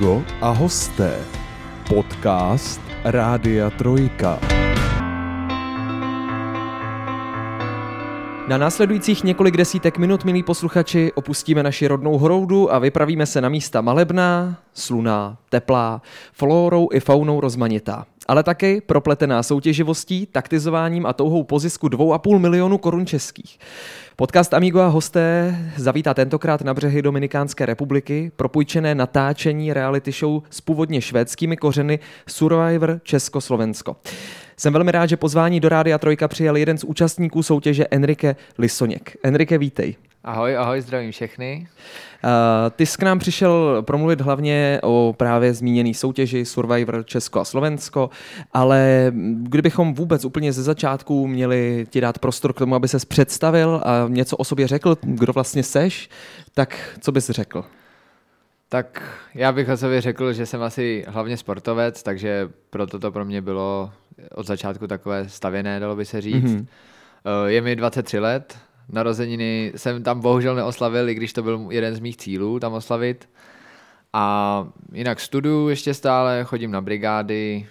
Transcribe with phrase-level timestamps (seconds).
[0.00, 1.20] Amigo a hosté.
[1.88, 4.40] Podcast Rádia Trojka.
[8.48, 13.48] Na následujících několik desítek minut, milí posluchači, opustíme naši rodnou hroudu a vypravíme se na
[13.48, 18.06] místa malebná, sluná, teplá, flórou i faunou rozmanitá.
[18.30, 23.58] Ale taky propletená soutěživostí, taktizováním a touhou po zisku 2,5 milionu korun českých.
[24.16, 30.60] Podcast Amigo a hosté zavítá tentokrát na břehy Dominikánské republiky propůjčené natáčení reality show s
[30.60, 31.98] původně švédskými kořeny
[32.28, 33.96] Survivor Československo.
[34.56, 39.16] Jsem velmi rád, že pozvání do Rádia Trojka přijal jeden z účastníků soutěže Enrique Lisoněk.
[39.22, 39.96] Enrique, vítej.
[40.24, 41.68] Ahoj, ahoj, zdravím všechny.
[42.24, 42.30] Uh,
[42.70, 48.10] ty jsi k nám přišel promluvit hlavně o právě zmíněný soutěži Survivor Česko a Slovensko,
[48.52, 53.80] ale kdybychom vůbec úplně ze začátku měli ti dát prostor k tomu, aby ses představil
[53.84, 56.08] a něco o sobě řekl, kdo vlastně seš,
[56.54, 57.64] tak co bys řekl?
[58.68, 59.02] Tak
[59.34, 63.42] já bych o sobě řekl, že jsem asi hlavně sportovec, takže proto to pro mě
[63.42, 63.92] bylo
[64.34, 66.44] od začátku takové stavěné, dalo by se říct.
[66.44, 66.66] Mm-hmm.
[67.46, 68.58] Je mi 23 let,
[68.92, 73.28] narozeniny jsem tam bohužel neoslavil, i když to byl jeden z mých cílů tam oslavit.
[74.12, 77.66] A jinak studuju ještě stále, chodím na brigády.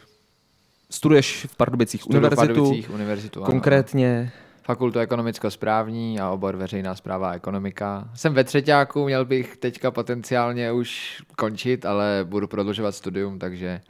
[0.90, 3.46] Studuješ v Pardubicích Studuju univerzitu, v Pardubicích univerzitu, ano.
[3.46, 4.32] konkrétně
[4.64, 8.10] Fakultu ekonomicko-správní a obor veřejná zpráva a ekonomika.
[8.14, 13.82] Jsem ve třetíku, měl bych teďka potenciálně už končit, ale budu prodlužovat studium, takže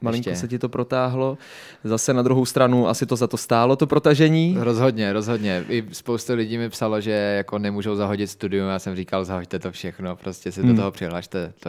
[0.00, 0.40] Malinko ještě.
[0.40, 1.38] se ti to protáhlo.
[1.84, 4.56] Zase na druhou stranu asi to za to stálo, to protažení.
[4.60, 5.64] Rozhodně, rozhodně.
[5.68, 8.68] I spoustu lidí mi psalo, že jako nemůžou zahodit studium.
[8.68, 10.70] Já jsem říkal, zahoďte to všechno, prostě si Hmm.
[10.70, 11.52] do toho přihlašte.
[11.60, 11.68] To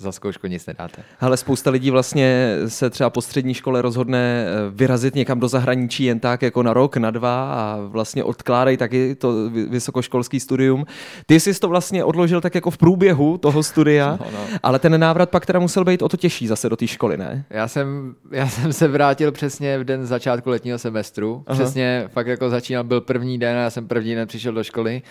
[0.00, 1.02] za zkoušku nic nedáte.
[1.20, 6.04] Ale spousta lidí vlastně se třeba po střední škole rozhodne eh, vyrazit někam do zahraničí
[6.04, 10.84] jen tak jako na rok, na dva a vlastně odkládají taky to vy- vysokoškolský studium.
[11.26, 14.38] Ty jsi to vlastně odložil tak jako v průběhu toho studia, No, no.
[14.62, 17.44] ale ten návrat pak teda musel být o to těžší zase do té školy, ne?
[17.50, 21.44] Já jsem, já jsem se vrátil přesně v den začátku letního semestru.
[21.46, 21.58] Aha.
[21.62, 25.02] Přesně fakt jako začínal, byl první den a já jsem první den přišel do školy.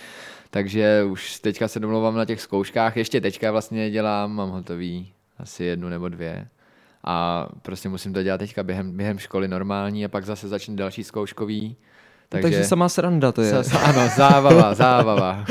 [0.50, 2.96] Takže už teďka se domlouvám na těch zkouškách.
[2.96, 6.48] Ještě teďka vlastně dělám, mám hotový asi jednu nebo dvě.
[7.04, 11.04] A prostě musím to dělat teďka během, během školy normální a pak zase začne další
[11.04, 11.76] zkouškový.
[12.28, 13.52] Takže, Takže sama sranda to je.
[13.52, 15.44] Sa- ano, zábava, zábava.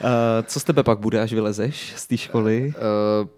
[0.00, 2.72] Eh, Co z tebe pak bude, až vylezeš z té školy?
[3.22, 3.28] Uh,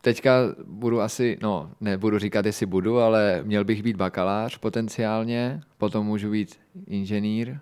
[0.00, 6.06] teďka budu asi, no, nebudu říkat, jestli budu, ale měl bych být bakalář potenciálně, potom
[6.06, 6.56] můžu být
[6.86, 7.58] inženýr,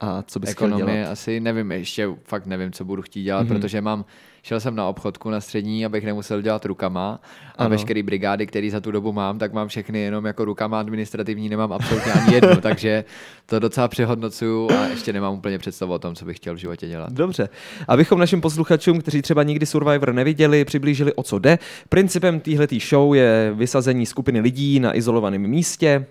[0.00, 1.12] A co bys chtěl ekonomie dělat?
[1.12, 3.48] asi, nevím, ještě fakt nevím, co budu chtít dělat, Mhm.
[3.56, 3.60] mm-hmm.
[3.60, 4.04] protože mám,
[4.42, 7.20] šel jsem na obchodku na střední, abych nemusel dělat rukama a Ano.
[7.56, 7.70] ano.
[7.70, 11.72] veškeré brigády, které za tu dobu mám, tak mám všechny jenom jako rukama administrativní, nemám
[11.72, 13.04] absolutně ani jednu, takže
[13.46, 16.88] to docela přehodnocuju a ještě nemám úplně představu o tom, co bych chtěl v životě
[16.88, 17.12] dělat.
[17.12, 17.48] Dobře.
[17.88, 21.58] Abychom našim posluchačům, kteří třeba nikdy Survivor neviděli, přiblížili, o co jde.
[21.88, 26.06] Principem téhleté show je vysazení skupiny lidí na izolovaném místě,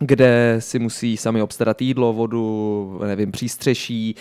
[0.00, 4.14] kde si musí sami obstarat jídlo, vodu, nevím, přístřeší.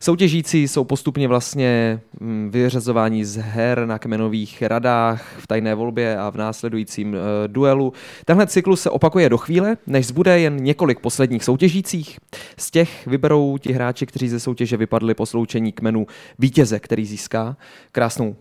[0.00, 6.30] Soutěžící jsou postupně vlastně mm, vyřazováni z her na kmenových radách v tajné volbě a
[6.30, 7.92] v následujícím e, duelu.
[8.24, 12.18] Tenhle cyklus se opakuje do chvíle, než zbude jen několik posledních soutěžících.
[12.56, 16.06] Z těch vyberou ti hráči, kteří ze soutěže vypadli po sloučení kmenu
[16.38, 17.56] vítěze, který získá
[17.92, 18.36] krásnou,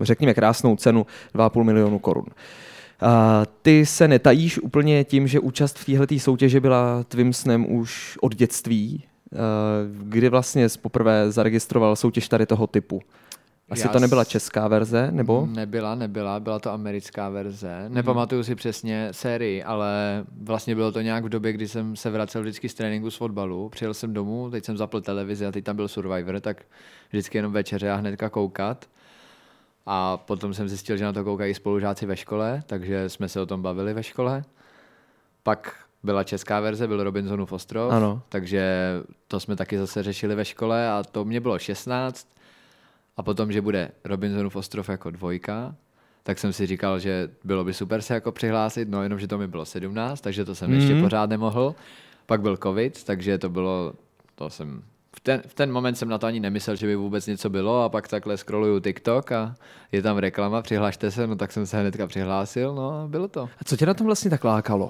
[0.00, 2.26] řekněme krásnou cenu 2,5 milionu korun.
[3.00, 8.18] A ty se netajíš úplně tím, že účast v této soutěži byla tvým snem už
[8.20, 9.04] od dětství,
[9.92, 13.00] kdy vlastně jsi poprvé zaregistroval soutěž tady toho typu.
[13.70, 15.48] Asi Já to nebyla česká verze, nebo?
[15.50, 17.84] Nebyla, nebyla, byla to americká verze.
[17.88, 22.42] Nepamatuju si přesně sérii, ale vlastně bylo to nějak v době, kdy jsem se vracel
[22.42, 23.68] vždycky z tréninku z fotbalu.
[23.68, 26.62] Přijel jsem domů, teď jsem zapl televizi a teď tam byl Survivor, tak
[27.10, 28.86] vždycky jenom večeře a hnedka koukat.
[29.86, 33.46] A potom jsem zjistil, že na to koukají spolužáci ve škole, takže jsme se o
[33.46, 34.44] tom bavili ve škole.
[35.42, 38.22] Pak byla česká verze, byl Robinsonův ostrov, Ano.
[38.28, 38.64] takže
[39.28, 42.28] to jsme taky zase řešili ve škole a to mě bylo 16
[43.16, 45.74] a potom, že bude Robinsonův ostrov jako dvojka,
[46.22, 49.38] tak jsem si říkal, že bylo by super se jako přihlásit, no jenom, že to
[49.38, 50.76] mi bylo 17, takže to jsem mm.
[50.76, 51.02] ještě Mhm.
[51.02, 51.74] pořád nemohl.
[52.26, 53.92] Pak byl covid, takže to bylo,
[54.34, 54.82] to jsem,
[55.16, 57.82] v ten, v ten moment jsem na to ani nemyslel, že by vůbec něco bylo
[57.82, 59.54] a pak takhle scrolluju TikTok a
[59.92, 63.42] je tam reklama, přihlašte se, no tak jsem se hnedka přihlásil, no a bylo to.
[63.42, 64.88] A co tě na tom vlastně tak lákalo?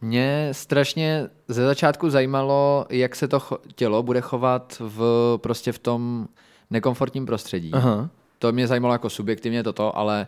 [0.00, 5.78] Mě strašně ze začátku zajímalo, jak se to cho- tělo bude chovat v, prostě v
[5.78, 6.28] tom
[6.70, 7.70] nekomfortním prostředí.
[7.72, 8.08] Aha.
[8.38, 10.26] To mě zajímalo jako subjektivně toto, ale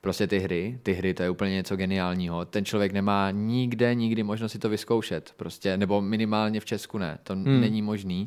[0.00, 2.44] prostě ty hry, ty hry, to je úplně něco geniálního.
[2.44, 7.18] Ten člověk nemá nikde, nikdy možnost si to vyzkoušet, prostě, nebo minimálně v Česku ne,
[7.22, 7.60] to Hmm.
[7.60, 8.26] není možný.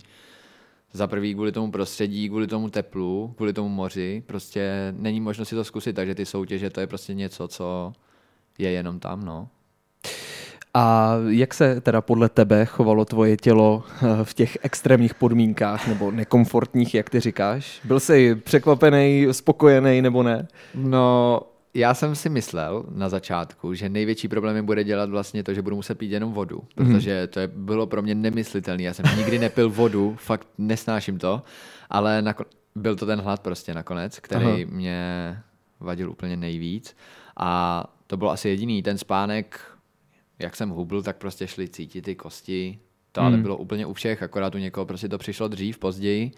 [0.93, 5.55] za prvý kvůli tomu prostředí, kvůli tomu teplu, kvůli tomu moři, prostě není možno si
[5.55, 7.93] to zkusit, takže ty soutěže to je prostě něco, co
[8.57, 9.47] je jenom tam, no.
[10.73, 16.11] A jak se teda podle tebe chovalo tvoje tělo eh, v těch extrémních podmínkách nebo
[16.11, 17.81] nekomfortních, jak ty říkáš?
[17.83, 20.47] Byl jsi překvapený, spokojený nebo ne?
[20.75, 21.41] No,
[21.73, 25.75] já jsem si myslel na začátku, že největší problém bude dělat vlastně to, že budu
[25.75, 28.83] muset pít jenom vodu, protože to je, bylo pro mě nemyslitelné.
[28.83, 31.41] Já jsem nikdy nepil vodu, fakt nesnáším to,
[31.89, 32.45] ale nako-
[32.75, 34.57] byl to ten hlad prostě nakonec, který Aha.
[34.65, 35.37] mě
[35.79, 36.95] vadil úplně nejvíc.
[37.37, 38.83] A to bylo asi jediný.
[38.83, 39.59] Ten spánek,
[40.39, 42.79] jak jsem hubl, tak prostě šli cítit ty kosti.
[43.11, 43.41] To ale Hmm.
[43.43, 46.31] bylo úplně u všech, akorát u někoho prostě to přišlo dřív, později.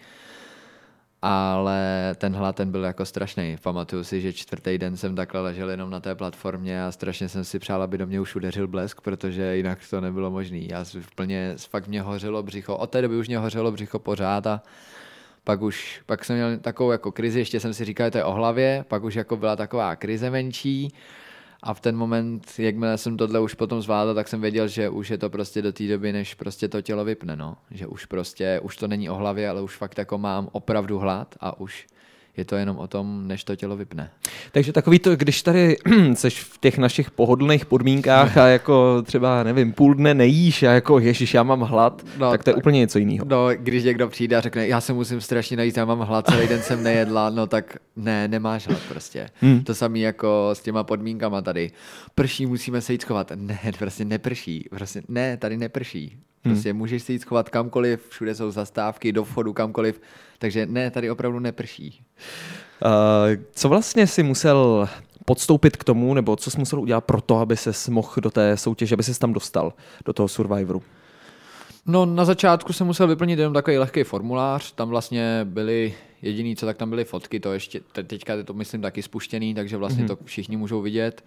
[1.24, 3.56] Ale ten hlad ten byl jako strašný.
[3.62, 7.44] Pamatuju si, že čtvrtý den jsem takhle ležel jenom na té platformě a strašně jsem
[7.44, 10.58] si přál, aby do mě už udeřil blesk, protože jinak to nebylo možné.
[10.58, 14.46] Já si úplně, fakt mě hořelo břicho, od té doby už mě hořelo břicho pořád
[14.46, 14.62] a
[15.44, 18.24] pak už, pak jsem měl takovou jako krizi, ještě jsem si říkal, že to je
[18.24, 20.94] o hlavě, pak už jako byla taková krize menší
[21.62, 25.10] a v ten moment, jakmile jsem tohle už potom zvládl, tak jsem věděl, že už
[25.10, 27.56] je to prostě do té doby, než prostě to tělo vypne, no.
[27.70, 31.34] Že už prostě, už to není o hlavě, ale už fakt jako mám opravdu hlad
[31.40, 31.86] a už
[32.36, 34.10] je to jenom o tom, než to tělo vypne.
[34.52, 35.76] Takže takový to, když tady
[36.14, 40.98] seš v těch našich pohodlných podmínkách a jako třeba, nevím, půl dne nejíš a jako
[40.98, 43.26] ježiš, já mám hlad, No, tak to je tak- úplně něco jiného.
[43.28, 46.48] No, když někdo přijde a řekne, já se musím strašně najít, já mám hlad, celý
[46.48, 49.28] den jsem nejedla, no tak ne, nemáš hlad prostě.
[49.40, 49.64] Hmm.
[49.64, 51.70] To samé jako s těma podmínkama tady.
[52.14, 53.32] Prší, musíme se jít schovat.
[53.36, 54.68] Ne, prostě neprší.
[54.70, 56.16] Prostě ne, tady neprší.
[56.42, 60.00] Prostě můžeš se jít schovat kamkoliv, všude jsou zastávky, do vchodu kamkoliv.
[60.38, 62.04] Takže ne, tady opravdu neprší.
[62.84, 62.90] Uh,
[63.52, 64.88] co vlastně si musel
[65.24, 68.56] podstoupit k tomu, nebo co jsi musel udělat pro to, aby se mohl do té
[68.56, 69.72] soutěže, aby se tam dostal,
[70.04, 70.82] do toho Survivoru?
[71.86, 76.66] No na začátku jsem musel vyplnit jenom takový lehký formulář, tam vlastně byly jediný, co
[76.66, 80.04] tak tam byly fotky, to ještě, te- teďka je to myslím taky spuštěný, takže vlastně
[80.04, 81.24] to všichni můžou vidět.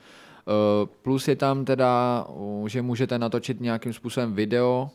[0.48, 2.26] Uh, Plus je tam teda,
[2.68, 4.90] že můžete natočit nějakým způsobem video,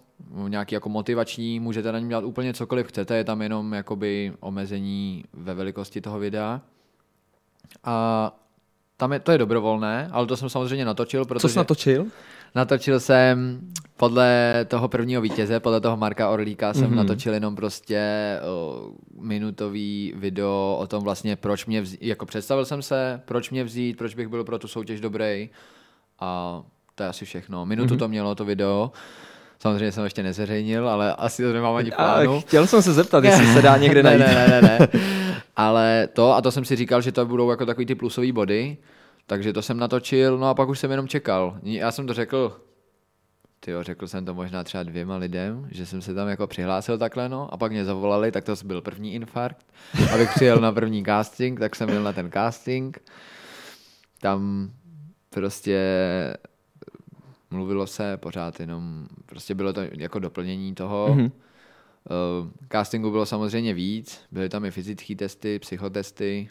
[0.49, 5.25] nějaký jako motivační, můžete na něm dělat úplně cokoliv chcete, je tam jenom jakoby omezení
[5.33, 6.61] ve velikosti toho videa.
[7.85, 8.37] A
[8.97, 11.41] tam je, to je dobrovolné, ale to jsem samozřejmě natočil, protože...
[11.41, 12.07] Co jsi natočil?
[12.55, 13.61] Natočil jsem
[13.97, 16.93] podle toho prvního vítěze, podle toho Marka Orlíka jsem Mhm.
[16.93, 16.97] mm-hmm.
[16.97, 18.01] natočil jenom prostě
[18.49, 18.91] o,
[19.21, 23.97] minutový video o tom vlastně, proč mě vzít, jako představil jsem se, proč mě vzít,
[23.99, 25.51] proč bych byl pro tu soutěž dobrý
[26.21, 26.63] a
[26.95, 27.67] to je asi všechno.
[27.67, 27.99] Minutu mm-hmm.
[27.99, 28.93] to mělo to video,
[29.61, 32.41] samozřejmě jsem ještě nezveřejnil, ale asi to nemám ani v A plánu.
[32.41, 34.21] chtěl jsem se zeptat, jestli se dá někde najít.
[34.21, 34.89] ne, ne, ne, ne.
[35.57, 38.77] Ale to, a to jsem si říkal, že to budou jako takový ty plusové body,
[39.27, 41.59] takže to jsem natočil, no a pak už jsem jenom čekal.
[41.63, 42.57] Já jsem to řekl,
[43.61, 47.29] tyjo, řekl jsem to možná třeba dvěma lidem, že jsem se tam jako přihlásil takhle,
[47.29, 49.67] no, a pak mě zavolali, tak to byl první infarkt.
[50.15, 52.99] Abych přijel na první casting, tak jsem byl na ten casting.
[54.21, 54.71] Tam
[55.31, 55.79] prostě
[57.51, 61.07] mluvilo se pořád jenom, prostě bylo to jako doplnění toho.
[61.11, 61.19] Mhm.
[61.19, 61.31] Mm-hmm.
[62.43, 66.49] Uh, castingu bylo samozřejmě víc, byly tam i fyzické testy, psychotesty.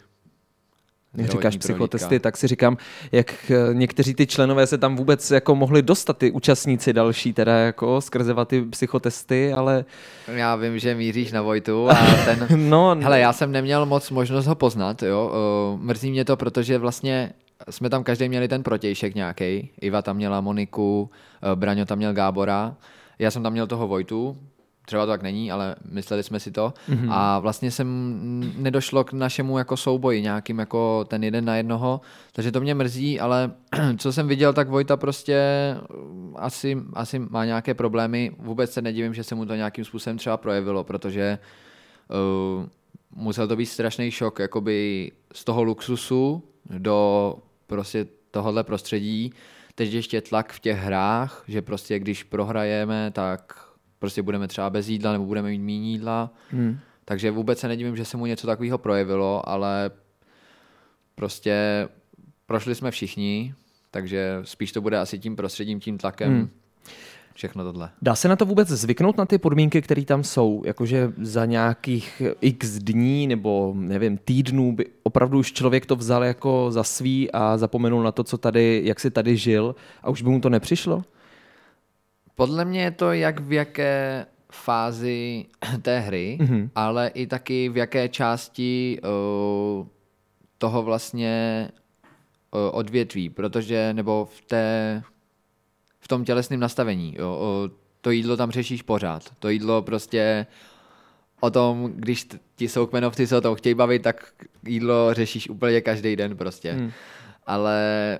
[1.12, 1.74] Když zdravotní říkáš prohlídka.
[1.74, 2.76] psychotesty, tak si říkám,
[3.12, 7.58] jak eh, někteří ty členové se tam vůbec jako mohli dostat, ty účastníci další, teda
[7.58, 9.84] jako skrze ty psychotesty, ale
[10.26, 11.94] Já vím, že míříš na Vojtu a
[12.24, 12.70] ten...
[12.70, 15.32] no, Hele, já jsem neměl moc možnost ho poznat, jo.
[15.74, 17.32] Uh, mrzí mě to, protože vlastně
[17.70, 19.70] jsme tam každý měli ten protějšek nějaký.
[19.80, 21.10] Iva tam měla Moniku,
[21.42, 22.76] uh, Braňo tam měl Gábora,
[23.18, 24.36] já jsem tam měl toho Vojtu,
[24.86, 26.74] třeba to tak není, ale mysleli jsme si to.
[26.88, 27.08] Mm-hmm.
[27.10, 32.00] A vlastně jsem nedošlo k našemu jako souboji nějakým jako ten jeden na jednoho,
[32.32, 33.50] takže to mě mrzí, ale
[33.98, 35.38] co jsem viděl, tak Vojta prostě
[35.94, 38.32] uh, asi, asi má nějaké problémy.
[38.38, 41.38] Vůbec se nedivím, že se mu to nějakým způsobem třeba projevilo, protože
[42.08, 42.66] uh,
[43.14, 46.42] musel to být strašný šok jakoby z toho luxusu
[46.78, 47.36] do
[47.70, 49.32] prostě tohohle prostředí.
[49.74, 53.66] Teď ještě tlak v těch hrách, že prostě když prohrajeme, tak
[53.98, 56.34] prostě budeme třeba bez jídla nebo budeme mít méně jídla.
[56.50, 56.78] Hmm.
[57.04, 59.90] Takže vůbec se nedivím, že se mu něco takového projevilo, ale
[61.14, 61.88] prostě
[62.46, 63.54] prošli jsme všichni,
[63.90, 66.50] takže spíš to bude asi tím prostředím, tím tlakem, Hmm.
[67.40, 67.90] Všechno tohle.
[68.02, 70.62] Dá se na to vůbec zvyknout na ty podmínky, které tam jsou?
[70.66, 76.66] Jakože za nějakých x dní nebo nevím, týdnů by opravdu už člověk to vzal jako
[76.70, 80.30] za svý a zapomenul na to, co tady, jak si tady žil a už by
[80.30, 81.02] mu to nepřišlo?
[82.34, 85.44] Podle mě je to jak v jaké fázi
[85.82, 86.54] té hry, Mhm.
[86.56, 86.70] mm-hmm.
[86.74, 89.86] ale i taky v jaké části uh,
[90.58, 91.68] toho vlastně
[92.54, 95.02] uh, odvětví, protože nebo v té
[96.00, 97.14] v tom tělesném nastavení.
[97.18, 99.22] Jo, uh, to jídlo tam řešíš pořád.
[99.38, 100.46] To jídlo prostě
[101.40, 104.32] o tom, když ti jsou kmenovci se o tom chtějí bavit, tak
[104.66, 106.72] jídlo řešíš úplně každý den prostě.
[106.72, 106.92] Hmm.
[107.46, 108.18] Ale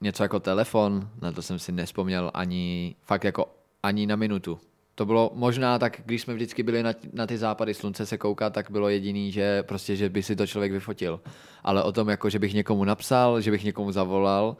[0.00, 4.58] něco jako telefon, na to jsem si nespomněl ani, fakt jako ani na minutu.
[4.94, 8.52] To bylo možná tak, když jsme vždycky byli na, na ty západy slunce se koukat,
[8.52, 11.20] tak bylo jediný, že prostě, že by si to člověk vyfotil.
[11.64, 14.56] Ale o tom, jako, že bych někomu napsal, že bych někomu zavolal,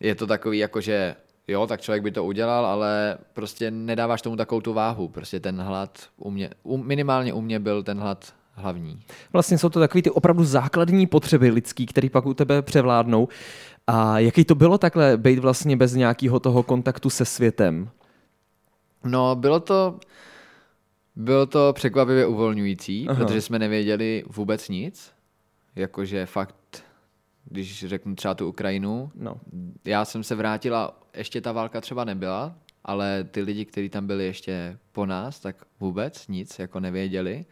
[0.00, 1.16] je to takový, jako že
[1.50, 5.08] jo, tak člověk by to udělal, ale prostě nedáváš tomu takovou tu váhu.
[5.08, 9.00] Prostě ten hlad u mě, u, minimálně u mě byl ten hlad hlavní.
[9.32, 13.28] Vlastně jsou to takové ty opravdu základní potřeby lidský, které pak u tebe převládnou.
[13.86, 17.90] A jaký to bylo takhle být vlastně bez nějakého toho kontaktu se světem?
[19.04, 19.98] No, bylo to,
[21.16, 23.24] bylo to překvapivě uvolňující, Aha.
[23.24, 25.12] Protože jsme nevěděli vůbec nic.
[25.76, 26.84] Jakože fakt,
[27.44, 29.34] když řeknu třeba tu Ukrajinu, No.
[29.84, 32.54] já jsem se vrátila, ještě ta válka třeba nebyla,
[32.84, 37.44] ale ty lidi, kteří tam byli ještě po nás, tak vůbec nic jako nevěděli.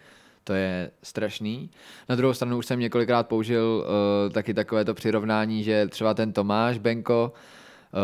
[0.44, 1.70] To je strašný.
[2.08, 3.84] Na druhou stranu už jsem několikrát použil
[4.26, 8.00] uh, taky takové to přirovnání, že třeba ten Tomáš Benko uh,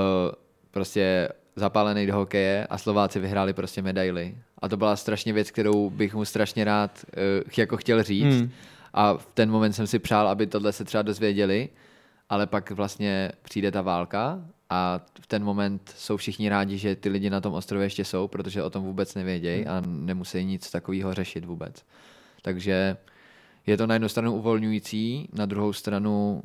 [0.71, 4.39] prostě zapálený do hokeje a Slováci vyhráli prostě medaily.
[4.59, 7.05] A to byla strašně věc, kterou bych mu strašně rád
[7.45, 8.35] uh, jako chtěl říct.
[8.35, 8.51] Hmm.
[8.95, 9.07] Hmm.
[9.07, 11.69] A v ten moment jsem si přál, aby tohle se třeba dozvěděli,
[12.29, 17.09] ale pak vlastně přijde ta válka a v ten moment jsou všichni rádi, že ty
[17.09, 21.15] lidi na tom ostrově ještě jsou, protože o tom vůbec nevědějí a nemusí nic takového
[21.15, 21.85] řešit vůbec.
[22.43, 22.97] Takže
[23.67, 26.43] je to na jednu stranu uvolňující, na druhou stranu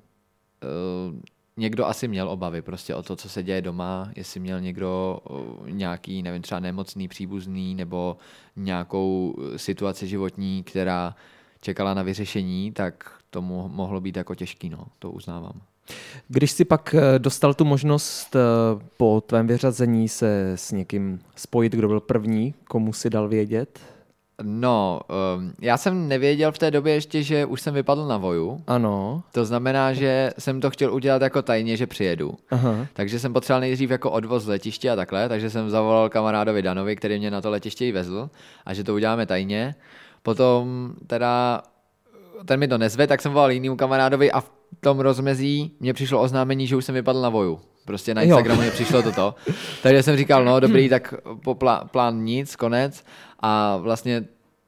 [0.63, 1.15] uh,
[1.57, 5.69] někdo asi měl obavy prostě o to, co se děje doma, jestli měl někdo uh,
[5.69, 8.17] nějaký, nevím, třeba nemocný příbuzný nebo
[8.55, 11.15] nějakou eh, situaci životní, která
[11.61, 15.61] čekala na vyřešení, tak to mo- mohlo být jako těžký, no, to uznávám.
[16.27, 18.39] Když si pak eh, dostal tu možnost eh,
[18.97, 23.79] po tvém vyřazení se s někým spojit, kdo byl první, komu si dal vědět?
[24.41, 24.99] No,
[25.37, 28.63] um, já jsem nevěděl v té době ještě, že už jsem vypadl na voju.
[28.67, 29.23] Ano.
[29.31, 32.33] To znamená, že jsem to chtěl udělat jako tajně, že přijedu.
[32.51, 32.87] Aha.
[32.93, 36.95] Takže jsem potřeboval nejdřív jako odvoz z letiště a takhle, takže jsem zavolal kamarádovi Danovi,
[36.95, 38.29] který mě na to letiště i vezl
[38.65, 39.75] a že to uděláme tajně.
[40.23, 41.61] Potom teda
[42.45, 46.21] ten mi to nezve, tak jsem volal jinému kamarádovi a v tom rozmezí mě přišlo
[46.21, 47.59] oznámení, že už jsem vypadl na voju.
[47.85, 48.21] Prostě na.
[48.21, 49.35] Instagramu mě přišlo toto.
[49.83, 53.03] Takže jsem říkal, no dobrý, tak po plá, plán nic, konec.
[53.39, 54.25] A vlastně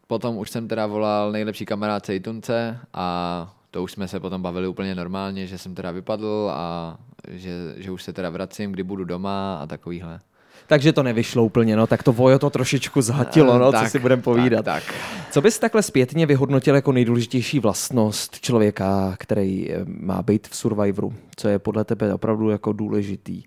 [0.08, 4.68] potom už jsem teda volal nejlepší kamarádce Itunce a to už jsme se potom bavili
[4.68, 9.06] úplně normálně, že jsem teda vypadl a že, že už se teda vracím, kdy budu
[9.06, 10.20] doma a takovýhle.
[10.68, 14.00] Takže to nevyšlo úplně, no, tak to vojo to trošičku zhatilo, no, co Tak, si
[14.00, 14.66] budeme povídat.
[14.66, 14.96] Tak, tak.
[15.32, 21.14] Co bys takhle zpětně vyhodnotil jako nejdůležitější vlastnost člověka, který eh, má být v Survivoru?
[21.36, 23.44] Co je podle tebe opravdu jako důležitý,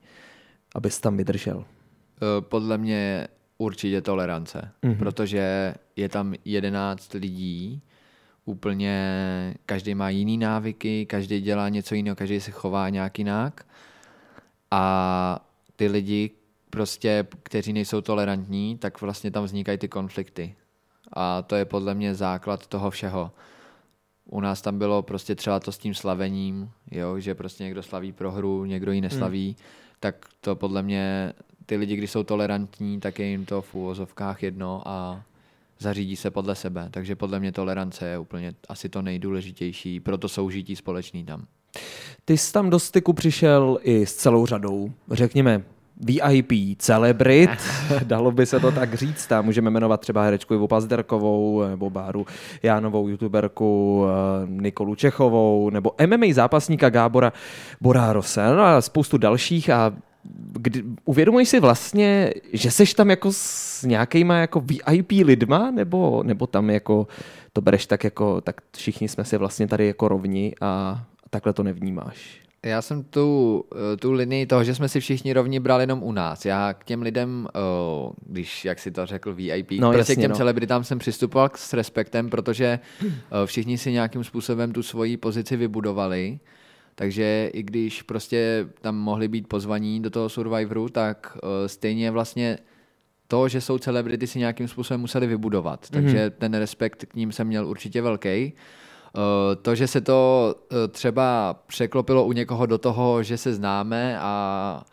[0.74, 1.64] abys tam vydržel?
[2.16, 3.28] Eh, Podle mě
[3.58, 4.92] určitě tolerance, Mhm.
[4.92, 4.98] mm-hmm.
[4.98, 7.80] protože je tam 11 lidí,
[8.44, 13.66] úplně každý má jiný návyky, každý dělá něco jiného, každý se chová nějak jinak
[14.70, 15.38] a
[15.76, 16.30] ty lidi
[16.74, 20.54] prostě, kteří nejsou tolerantní, tak vlastně tam vznikají ty konflikty.
[21.12, 23.30] A to je podle mě základ toho všeho.
[24.24, 28.12] U nás tam bylo prostě třeba to s tím slavením, jo, že prostě někdo slaví
[28.12, 29.56] prohru, někdo ji neslaví, hmm.
[30.00, 31.32] tak to podle mě,
[31.66, 35.22] ty lidi, když jsou tolerantní, tak je jim to v úvozovkách jedno a
[35.78, 36.88] zařídí se podle sebe.
[36.90, 41.46] Takže podle mě tolerance je úplně asi to nejdůležitější pro to soužití společný tam.
[42.24, 45.64] Ty jsi tam do styku přišel i s celou řadou, řekněme,
[46.00, 47.50] VIP, celebrit,
[48.04, 49.26] dalo by se to tak říct.
[49.26, 52.26] Tam můžeme jmenovat třeba herečku Ivu Pazderkovou, nebo Báru
[52.62, 57.32] Jánovou, youtuberku eh, Nikolu Čechovou, nebo MMA zápasníka Gábora
[57.80, 59.92] Borárose no a spoustu dalších a
[60.52, 66.46] kdy, uvědomuješ si vlastně, že seš tam jako s nějakýma jako VIP lidma, nebo, nebo
[66.46, 67.06] tam jako
[67.52, 71.62] to bereš tak jako, tak všichni jsme si vlastně tady jako rovni a takhle to
[71.62, 72.43] nevnímáš.
[72.64, 76.12] Já jsem tu, eh, tu linii toho, že jsme si všichni rovni brali jenom u
[76.12, 76.44] nás.
[76.44, 80.20] Já k těm lidem, oh, když, jak si to řekl, VIP, No, prostě jasně, k
[80.20, 80.36] těm no.
[80.36, 83.10] celebritám jsem přistupoval s respektem, protože eh,
[83.46, 86.38] všichni si nějakým způsobem tu svoji pozici vybudovali.
[86.94, 92.58] Takže i když prostě tam mohli být pozvaní do toho Survivoru, tak eh, stejně vlastně
[93.28, 95.90] to, že jsou celebrity, si nějakým způsobem museli vybudovat.
[95.90, 98.52] Takže ten respekt k ním jsem měl určitě velký.
[99.16, 104.18] Eh, To, že se to eh, třeba překlopilo u někoho do toho, že se známe
[104.20, 104.84] a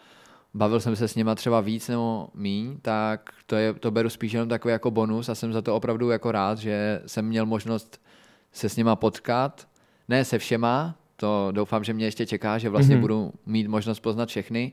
[0.54, 4.32] bavil jsem se s nima třeba víc nebo míň, tak to, je, to beru spíš
[4.34, 8.02] jenom takový jako bonus a jsem za to opravdu jako rád, že jsem měl možnost
[8.54, 9.68] se s nima potkat.
[10.10, 13.04] Ne se všema, to doufám, že mě ještě čeká, že vlastně Mhm.
[13.06, 13.08] mm-hmm.
[13.08, 14.72] budu mít možnost poznat všechny,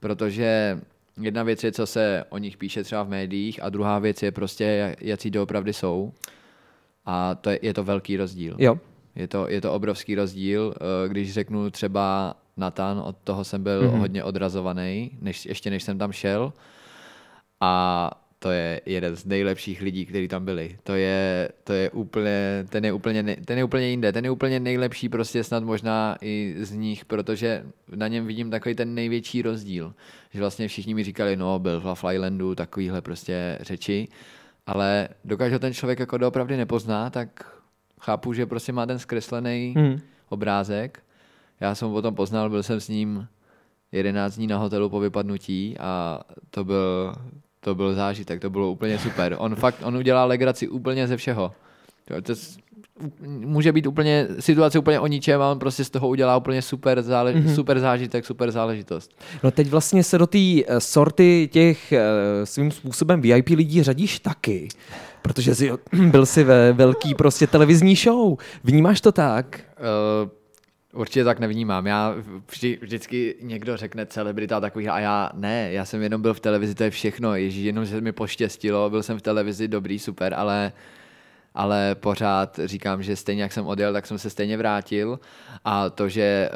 [0.00, 0.80] protože
[1.20, 4.32] jedna věc je, co se o nich píše třeba v médiích a druhá věc je
[4.32, 6.12] prostě, jak- jací doopravdy jsou.
[7.06, 8.56] A to je, je to velký rozdíl.
[8.58, 8.78] Jo.
[9.16, 13.82] Je to, je to obrovský rozdíl, eh, když řeknu třeba Natan, od toho jsem byl
[13.82, 13.90] Mhm.
[13.94, 13.98] mm-hmm.
[13.98, 16.52] hodně odrazovaný, než, ještě než jsem tam šel.
[17.60, 20.78] A to je jeden z nejlepších lidí, kteří tam byli.
[20.82, 24.30] To je, to je úplně, ten je úplně, ne- ten je úplně jinde, ten je
[24.30, 29.42] úplně nejlepší prostě snad možná i z nich, protože na něm vidím takový ten největší
[29.42, 29.94] rozdíl,
[30.34, 34.08] že vlastně všichni mi říkali, no byl v Love Islandu, takovýhle prostě řeči,
[34.66, 37.52] ale dokáže ho ten člověk jako doopravdy nepozná, tak
[38.00, 40.00] chápu, že prostě má ten zkreslený Hmm.
[40.28, 41.02] obrázek.
[41.60, 43.26] Já jsem ho potom poznal, byl jsem s ním
[43.92, 46.20] 11 dní na hotelu po vypadnutí a
[46.50, 47.14] to byl,
[47.60, 49.36] to byl zážitek, to bylo úplně super.
[49.38, 51.52] On fakt, on udělá legraci úplně ze všeho.
[52.04, 52.32] To, to
[53.26, 57.02] může být úplně situace úplně o ničem a on prostě z toho udělá úplně super,
[57.02, 57.54] zále, mm-hmm.
[57.54, 59.10] super zážitek, super záležitost.
[59.42, 62.00] No teď vlastně se do té eh, sorty těch eh,
[62.44, 64.68] svým způsobem VIP lidí řadíš taky,
[65.22, 65.72] protože jsi,
[66.10, 68.36] byl si ve velký prostě televizní show.
[68.64, 69.60] Vnímáš to tak?
[70.22, 70.30] Uh,
[71.00, 71.86] určitě tak nevnímám.
[71.86, 72.14] Já
[72.50, 76.74] vždy, vždycky někdo řekne celebrita takový a já ne, já jsem jenom byl v televizi,
[76.74, 80.72] to je všechno, ježíš, jenom se mi poštěstilo, byl jsem v televizi, dobrý, super, ale
[81.56, 85.20] ale pořád říkám, že stejně jak jsem odjel, tak jsem se stejně vrátil.
[85.64, 86.50] A to, že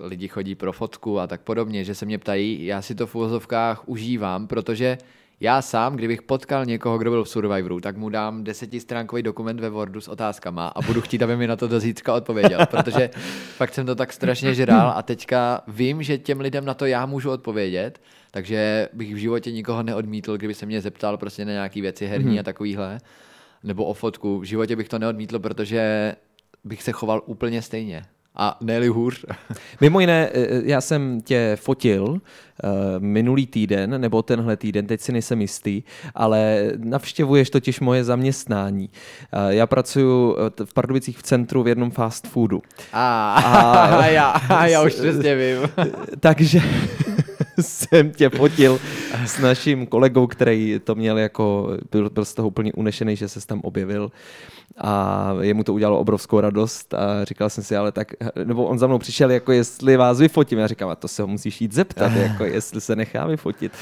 [0.00, 3.06] uh, lidi chodí pro fotku a tak podobně, že se mě ptají, já si to
[3.06, 4.98] v úvozovkách užívám, protože
[5.40, 9.70] já sám, kdybych potkal někoho, kdo byl v Survivoru, tak mu dám desetistránkový dokument ve
[9.70, 13.10] Wordu s otázkama a budu chtít, aby mi na to do zítřka odpověděl, protože
[13.56, 17.06] fakt jsem to tak strašně žral a teďka vím, že těm lidem na to já
[17.06, 18.00] můžu odpovědět,
[18.30, 22.40] takže bych v životě nikoho neodmítl, kdyby se mě zeptal prostě na nějaké věci herní
[22.40, 22.98] a takovýhle,
[23.64, 24.38] nebo o fotku.
[24.38, 26.14] V životě bych to neodmítl, protože
[26.64, 28.04] bych se choval úplně stejně.
[28.40, 29.24] A ne hůř.
[29.80, 35.12] Mimo jiné, eh, já jsem tě fotil eh, minulý týden, nebo tenhle týden, teď si
[35.12, 35.82] nejsem jistý,
[36.14, 38.90] ale navštěvuješ totiž moje zaměstnání.
[39.48, 42.62] Já pracuji v Pardubicích v centru v jednom fast foodu.
[42.92, 45.58] A, A- a, já, a já už přesně vím.
[46.20, 46.60] Takže
[47.62, 48.80] jsem tě fotil
[49.26, 53.46] s naším kolegou, který to měl jako, byl, byl z toho úplně unešený, že se
[53.46, 54.10] tam objevil
[54.80, 58.12] a jemu to udělalo obrovskou radost a říkal jsem si, ale tak,
[58.44, 61.28] nebo on za mnou přišel, jako jestli vás vyfotím, já říkám, a to se ho
[61.28, 63.72] musíš jít zeptat, jako jestli se nechá vyfotit.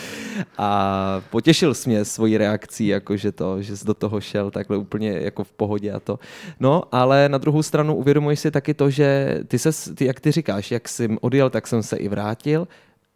[0.59, 4.77] A potěšil jsi mě svojí reakcí, jako že to, že jsi do toho šel takhle
[4.77, 6.19] úplně jako v pohodě a to.
[6.61, 10.33] No, ale na druhou stranu uvědomuješ si taky to, že ty se, ty, jak ty
[10.33, 12.69] říkáš, jak jsi odjel, tak jsem se i vrátil,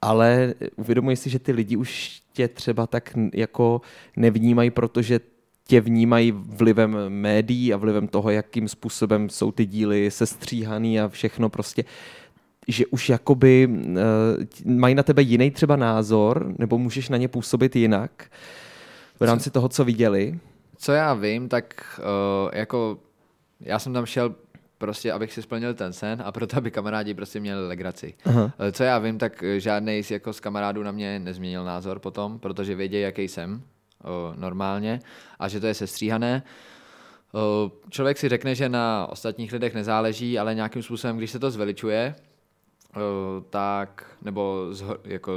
[0.03, 3.81] ale uvědomuji si, že ty lidi už tě třeba tak jako
[4.17, 5.21] nevnímají, protože
[5.67, 11.49] tě vnímají vlivem médií a vlivem toho, jakým způsobem jsou ty díly sestříhaný a všechno
[11.49, 11.85] prostě
[12.69, 17.77] že už jakoby uh, mají na tebe jiný třeba názor, nebo můžeš na ně působit
[17.77, 18.31] jinak
[19.21, 20.39] v rámci toho, co viděli.
[20.77, 22.99] Co já vím, tak uh, jako
[23.61, 24.35] já jsem tam šel
[24.81, 28.15] prostě, abych si splnil ten sen a proto, aby kamarádi prostě měli legraci.
[28.25, 28.53] Aha.
[28.59, 31.99] Eh, Co já vím, tak eh, žádný z, jako z kamarádů na mě nezměnil názor
[31.99, 33.63] potom, protože vědí, jaký jsem
[34.05, 35.01] o, normálně
[35.39, 36.43] a že to je sestříhané.
[37.33, 41.51] O, člověk si řekne, že na ostatních lidech nezáleží, ale nějakým způsobem, když se to
[41.51, 42.15] zveličuje,
[42.97, 45.33] o, tak, nebo zho, jako,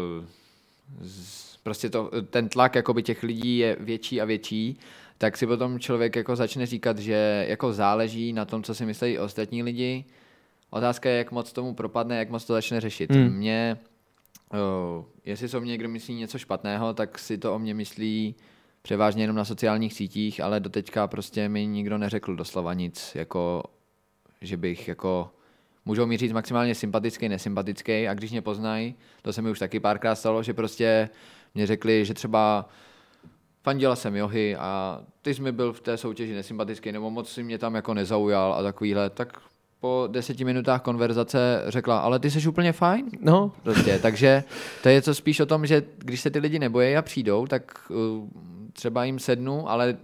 [1.01, 4.79] z, prostě to, ten tlak jakoby těch lidí je větší a větší,
[5.23, 9.19] tak si potom člověk jako začne říkat, že jako záleží na tom, co si myslí
[9.19, 10.05] ostatní lidi.
[10.69, 13.11] Otázka je, jak moc tomu propadne, jak moc to začne řešit.
[13.11, 13.33] Hmm.
[13.33, 13.77] Mě,
[14.51, 18.35] oh, jestli se o mě někdo myslí něco špatného, tak si to o mě myslí
[18.81, 23.63] převážně jenom na sociálních sítích, ale doteďka prostě mi nikdo neřekl doslova nic, jako,
[24.41, 25.31] že bych jako,
[25.85, 29.79] můžou mi říct maximálně sympatický, nesympatický a když mě poznají, to se mi už taky
[29.79, 31.09] párkrát stalo, že prostě
[31.55, 32.69] mě řekli, že třeba
[33.63, 37.43] fandila jsem johy a ty jsi mi byl v té soutěži nesympatický nebo moc si
[37.43, 39.37] mě tam jako nezaujal a takovýhle, tak
[39.79, 43.09] po deseti minutách konverzace řekla, ale ty jsi úplně fajn.
[43.21, 44.43] No, Prostě, takže
[44.83, 47.77] to je co spíš o tom, že když se ty lidi nebojí a přijdou, tak
[47.89, 48.27] uh,
[48.73, 49.97] třeba jim sednu, ale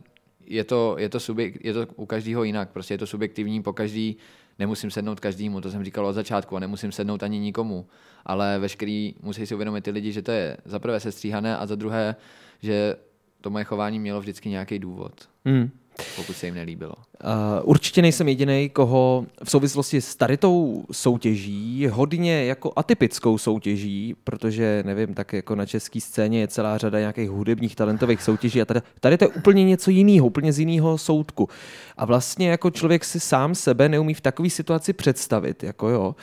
[0.46, 3.74] je to, je, to subjekt, je to u každého jinak, prostě je to subjektivní, po
[3.74, 4.18] každý
[4.60, 7.88] nemusím sednout každému, to jsem říkal od začátku a nemusím sednout ani nikomu,
[8.26, 11.76] ale veškerý musí si uvědomit ty lidi, že to je za prvé sestříhané a za
[11.76, 12.16] druhé,
[12.62, 12.96] že
[13.42, 15.14] to moje chování mělo vždycky nějaký důvod,
[15.46, 15.70] mm.
[16.16, 16.94] pokud se jim nelíbilo.
[17.24, 17.32] Uh,
[17.64, 24.84] určitě nejsem jediný, koho v souvislosti s tady tou soutěží, hodně jako atypickou soutěží, protože
[24.86, 28.82] nevím, tak jako na české scéně je celá řada nějakých hudebních talentových soutěží a tady,
[29.00, 31.50] tady to je úplně něco jiného, úplně z jiného soudku.
[31.98, 36.16] A vlastně jako člověk si sám sebe neumí v takové situaci představit, jako jo,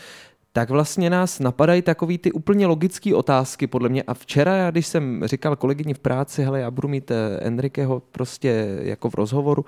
[0.56, 4.02] tak vlastně nás napadají takový ty úplně logické otázky podle mě.
[4.02, 8.02] A včera, já, když jsem říkal kolegyni v práci, hele, já budu mít eh, Enriqueho
[8.12, 9.64] prostě jako v rozhovoru,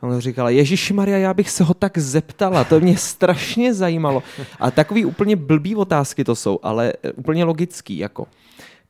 [0.00, 4.22] ona říkala, Ježíš Maria, já bych se ho tak zeptala, to mě strašně zajímalo.
[4.60, 8.26] A takový úplně blbý otázky to jsou, ale eh, úplně logický, jako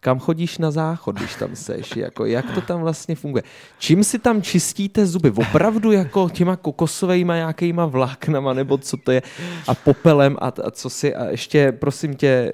[0.05, 3.43] kam chodíš na záchod, když tam seš, jako jak to tam vlastně funguje.
[3.79, 5.31] Čím si tam čistíte zuby?
[5.31, 9.23] Opravdu jako těma kokosovými nějakýma vláknama, nebo co to je,
[9.69, 12.53] a popelem a, a co si, a ještě prosím tě,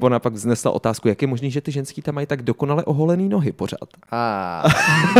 [0.00, 3.28] ona pak vznesla otázku, jak je možné, že ty ženský tam mají tak dokonale oholený
[3.28, 3.88] nohy pořád.
[4.10, 4.64] A,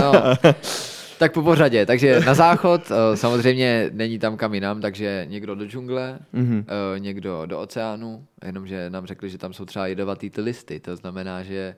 [0.01, 0.13] no.
[1.19, 5.67] Tak po pořadě, takže na záchod, eh, samozřejmě není tam kam jinam, takže někdo do
[5.67, 6.65] džungle, mm-hmm.
[6.99, 11.43] někdo do oceánu, jenomže nám řekli, že tam jsou třeba jedovatý ty listy, to znamená,
[11.43, 11.77] že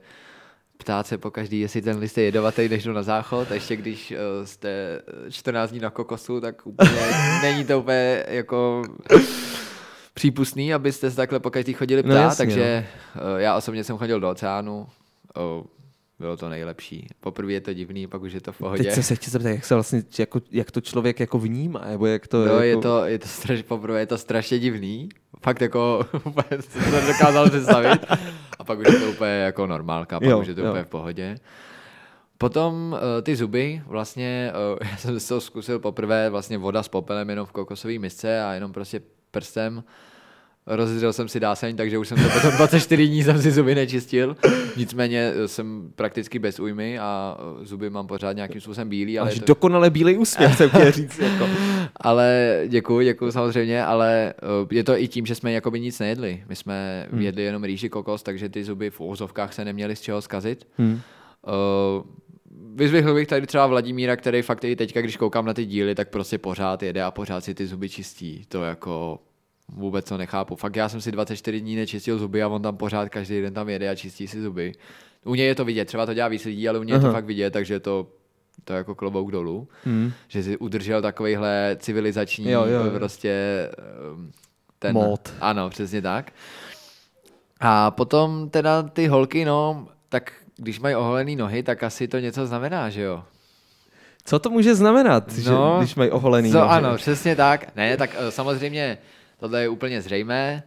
[0.79, 3.75] ptát se po každý, jestli ten list je jedovatý, než jdu na záchod, a ještě
[3.75, 6.91] když uh, jste 14 dní na kokosu, tak úplně
[7.41, 8.83] není to úplně jako
[10.13, 13.97] přípustný, abyste se takhle po každý chodili No ptát, jasně, takže uh, já osobně jsem
[13.97, 14.87] chodil do oceánu,
[15.37, 15.63] uh,
[16.19, 17.07] bylo to nejlepší.
[17.19, 18.83] Poprvé je to divný, pak už je to v pohodě.
[18.83, 22.05] Teď jsem se chtěl zeptat, jak se vlastně, jako, jak to člověk jako vnímá, nebo
[22.05, 22.45] jak to...
[22.45, 22.63] No, jako...
[22.63, 25.09] je to, je to strašně, poprvé je to strašně divný.
[25.41, 28.05] Fakt jako úplně jsem to nedokázal představit.
[28.59, 30.69] A pak už je to úplně jako normálka, pak Jo, už je to jo.
[30.69, 31.35] úplně v pohodě.
[32.37, 37.29] Potom uh, ty zuby, vlastně uh, já jsem to zkusil poprvé, vlastně voda s popelem
[37.29, 39.01] jenom v kokosové misce a jenom prostě
[39.31, 39.83] prstem
[40.69, 44.37] rozřel jsem si dáseň, takže už jsem to potom 24 dní jsem si zuby nečistil.
[44.77, 49.19] Nicméně eh, jsem prakticky bez újmy a eh, zuby mám pořád nějakým způsobem bílý.
[49.19, 49.45] Ale to...
[49.45, 51.19] dokonale bílej úsměv, jsem chtěl říct.
[51.31, 51.49] Jako.
[51.95, 56.43] Ale děkuji, děkuji samozřejmě, ale eh, je to i tím, že jsme jakoby nic nejedli.
[56.49, 57.21] My jsme Hmm.
[57.21, 60.67] jedli jenom rýži kokos, takže ty zuby v úzovkách se neměly z čeho zkazit.
[60.77, 60.91] Hmm.
[60.91, 62.03] Uh,
[62.75, 66.09] vyzvihl bych tady třeba Vladimíra, který fakt i teďka, když koukám na ty díly, tak
[66.09, 68.45] prostě pořád jede a pořád si ty zuby čistí.
[68.47, 69.19] To jako
[69.73, 70.55] vůbec to nechápu.
[70.55, 73.69] Fakt já jsem si 24 dní nečistil zuby a on tam pořád každý den tam
[73.69, 74.71] jede a čistí si zuby.
[75.25, 77.05] U něj je to vidět, třeba to dělá víc lidí, ale u něj je to
[77.05, 77.13] Aha.
[77.13, 78.07] fakt vidět, takže to,
[78.63, 79.67] to jako klobouk dolů.
[79.83, 80.11] Hmm.
[80.27, 82.91] Že si udržel takovýhle civilizační Jo, jo, jo.
[82.91, 83.33] prostě
[84.13, 84.31] ehm,
[84.79, 84.93] ten...
[84.93, 85.33] Mód.
[85.41, 86.31] Ano, přesně tak.
[87.59, 92.47] A potom teda ty holky, no, tak když mají oholený nohy, tak asi to něco
[92.47, 93.23] znamená, že jo?
[94.25, 96.69] Co to může znamenat, že, když mají oholený co, nohy?
[96.69, 97.75] Ano, přesně tak.
[97.75, 98.97] Ne, tak eh, samozřejmě
[99.39, 100.63] tohle je úplně zřejmé,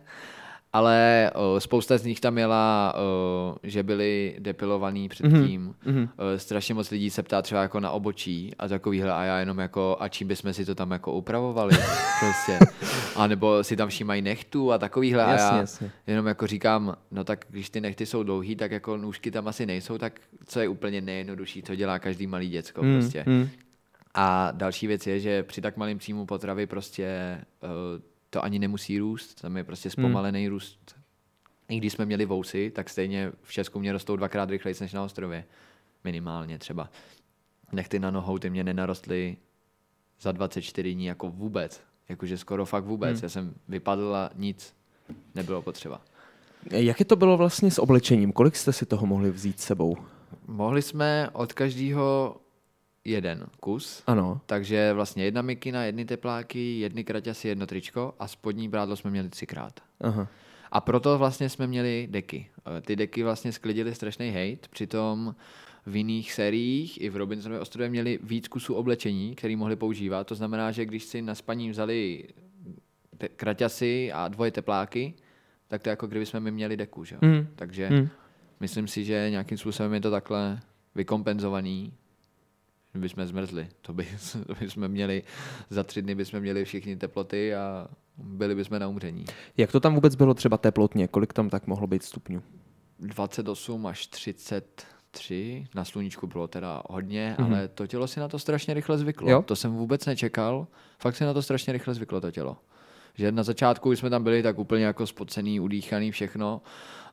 [0.75, 5.75] ale o, spousta z nich tam měla, o, že byli depilovaný předtím.
[5.85, 6.09] mhm.
[6.17, 9.59] O, strašně moc lidí se ptá třeba jako na obočí a takovýhle a já jenom
[9.59, 11.75] jako, a čím bychom si to tam jako upravovali
[12.21, 12.59] prostě.
[13.17, 15.91] A nebo si tam všímají nechtu a takovýhle a Jasně, já jasně.
[16.07, 19.67] jenom jako říkám, no tak když ty nechty jsou dlouhý, tak jako nůžky tam asi
[19.67, 23.25] nejsou, tak co je úplně nejjednodušší, co dělá každý malý děcko Hmm, prostě.
[23.27, 23.49] hmm.
[24.15, 27.69] A další věc je, že při tak malém příjmu potravy prostě uh,
[28.33, 30.51] to ani nemusí růst, tam je prostě zpomalený hmm.
[30.51, 30.95] růst.
[31.69, 35.05] I když jsme měli vousy, tak stejně v Česku mě rostou dvakrát rychleji než na
[35.05, 35.45] ostrově.
[36.05, 36.91] Minimálně třeba.
[37.73, 39.37] Nechty na nohou, ty mě nenarostly
[40.21, 41.81] za 24 dní jako vůbec.
[42.09, 43.13] Jakože skoro fakt vůbec.
[43.13, 43.21] Hmm.
[43.23, 44.75] Já jsem vypadl a nic
[45.35, 46.01] nebylo potřeba.
[46.71, 48.33] Jak je to bylo vlastně s oblečením?
[48.33, 49.97] Kolik jste si toho mohli vzít s sebou?
[50.47, 52.37] Mohli jsme od každého
[53.05, 54.41] jeden kus, Ano.
[54.47, 59.29] takže vlastně jedna mikina, jedny tepláky, jedny kraťasy, jedno tričko a spodní prádlo jsme měli
[59.29, 59.81] třikrát.
[60.01, 60.29] Aha.
[60.73, 62.47] A proto vlastně jsme měli deky.
[62.79, 65.35] Eh, Ty deky vlastně sklidily strašný hate, přitom
[65.87, 70.27] v jiných sériích i v Robinsonově ostrově měli víc kusů oblečení, který mohli používat.
[70.27, 72.25] To znamená, že když si na spaní vzali
[73.19, 75.15] te- kraťasy a dvoje tepláky,
[75.69, 77.05] tak to je jako kdyby jsme my měli deku.
[77.05, 77.17] Že?
[77.23, 77.47] Hmm.
[77.57, 78.09] Takže Hmm.
[78.61, 80.61] myslím si, že nějakým způsobem je to takhle
[80.95, 81.93] vykompenzovaný,
[82.95, 83.69] bychom zmrzli.
[83.81, 84.09] To by,
[84.47, 85.23] to by jsme měli,
[85.71, 89.25] za tři dny bychom měli všichni teploty a byli bychom na umření.
[89.57, 91.09] Jak to tam vůbec bylo třeba teplotně?
[91.09, 92.43] Kolik tam tak mohlo být stupňů?
[92.99, 97.49] 28 až 33, na sluníčku bylo teda hodně, Mhm.
[97.51, 97.55] mm-hmm.
[97.57, 99.31] ale to tělo si na to strašně rychle zvyklo.
[99.31, 99.43] Jo?
[99.43, 100.67] To jsem vůbec nečekal,
[100.99, 102.57] fakt si na to strašně rychle zvyklo to tělo.
[103.15, 106.61] Že na začátku, když jsme tam byli, tak úplně jako spocený, udýchaný, všechno,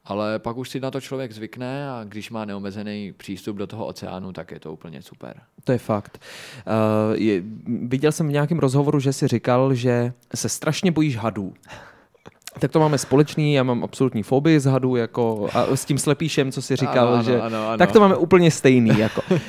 [0.06, 3.86] ale pak už si na to člověk zvykne a když má neomezený přístup do toho
[3.86, 5.42] oceánu, tak je to úplně super.
[5.64, 6.22] To je fakt.
[6.68, 7.44] Uh, je,
[7.88, 11.54] viděl jsem v nějakém rozhovoru, že jsi říkal, že se strašně bojíš hadů.
[12.60, 16.52] Tak to máme společný, já mám absolutní fobii z hadů, jako, a s tím slepíšem,
[16.52, 17.78] co jsi říkal, Ano, ano, že, ano, ano.
[17.78, 19.00] tak to máme úplně stejný.
[19.00, 19.22] Jako.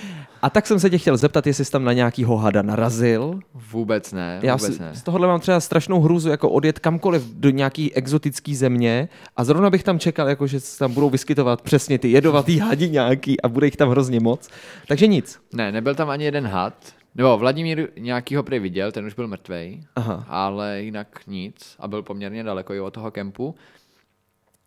[0.42, 3.40] A tak jsem se tě chtěl zeptat, jestli jsi tam na nějakýho hada narazil.
[3.72, 4.94] Vůbec ne, Já vůbec si, ne.
[4.94, 9.70] z tohohle mám třeba strašnou hruzu, jako odjet kamkoliv do nějaký exotický země a zrovna
[9.70, 13.48] bych tam čekal, jako, že se tam budou vyskytovat přesně ty jedovatý hadi nějaký a
[13.48, 14.48] bude jich tam hrozně moc.
[14.88, 15.38] Takže nic.
[15.52, 16.74] Ne, nebyl tam ani jeden had.
[17.14, 20.24] Nebo Vladimír nějakýho prej viděl, ten už byl mrtvej, Aha.
[20.28, 23.54] ale jinak nic a byl poměrně daleko i od toho kempu.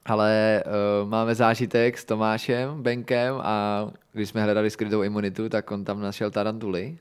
[0.06, 5.84] Ale uh, máme zážitek s Tomášem Benkem a když jsme hledali skrytou imunitu, tak on
[5.84, 6.98] tam našel tarantuly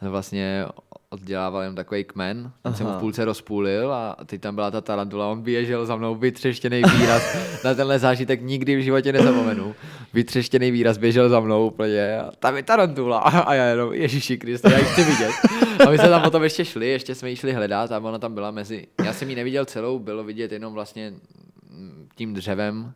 [0.00, 0.66] A vlastně
[1.10, 4.80] oddělával jen takový kmen, ten jsem mu v půlce rozpůlil a teď tam byla ta
[4.80, 9.74] tarantula, on běžel za mnou, vytřeštěný výraz, na tenhle zážitek nikdy v životě nezapomenu.
[10.12, 13.18] Vytřeštěný výraz běžel za mnou úplně a tam je tarantula.
[13.48, 15.32] A já jenom, Ježíši Kriste, já ji chci vidět.
[15.86, 18.34] A my jsme tam potom ještě šli, ještě jsme ji šli hledat a ona tam
[18.34, 21.12] byla mezi, já jsem ji neviděl celou, bylo vidět jenom vlastně
[22.14, 22.92] tím dřevem,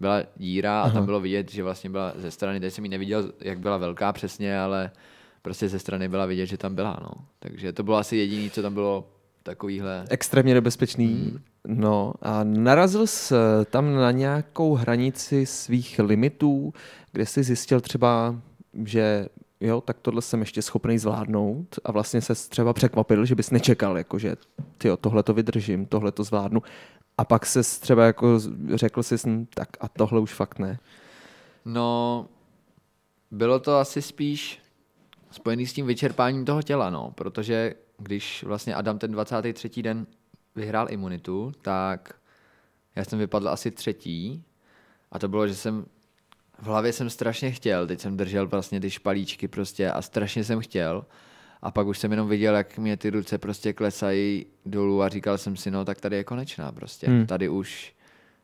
[0.00, 3.32] byla díra a tam bylo vidět, že vlastně byla ze strany, teď jsem ji neviděl,
[3.40, 4.90] jak byla velká přesně, ale
[5.42, 7.10] prostě ze strany byla vidět, že tam byla, no.
[7.38, 9.08] Takže to bylo asi jediné, co tam bylo
[9.42, 10.04] takovýhle.
[10.10, 11.06] Extrémně nebezpečný.
[11.06, 11.38] Hmm.
[11.66, 13.34] No a narazil jsi
[13.70, 16.72] tam na nějakou hranici svých limitů,
[17.12, 18.36] kde jsi zjistil třeba,
[18.84, 19.26] že
[19.60, 23.98] jo, tak tohle jsem ještě schopný zvládnout a vlastně se třeba překvapil, že bys nečekal,
[23.98, 24.36] jako že
[24.78, 26.62] tyjo, tohle to vydržím, tohle to zvládnu.
[27.18, 28.40] A pak se třeba jako
[28.74, 29.16] řekl si,
[29.54, 30.78] tak a tohle už fakt ne.
[31.64, 32.26] No,
[33.30, 34.62] bylo to asi spíš
[35.30, 39.82] spojený s tím vyčerpáním toho těla, no, protože když vlastně Adam ten 23.
[39.82, 40.06] den
[40.54, 42.14] vyhrál imunitu, tak
[42.96, 44.44] já jsem vypadl asi třetí
[45.12, 45.86] a to bylo, že jsem
[46.58, 50.60] v hlavě jsem strašně chtěl, teď jsem držel vlastně ty špalíčky prostě a strašně jsem
[50.60, 51.04] chtěl
[51.62, 55.38] a pak už jsem jenom viděl, jak mě ty ruce prostě klesají dolů a říkal
[55.38, 57.26] jsem si, no tak tady je konečná prostě, Hmm.
[57.26, 57.94] tady už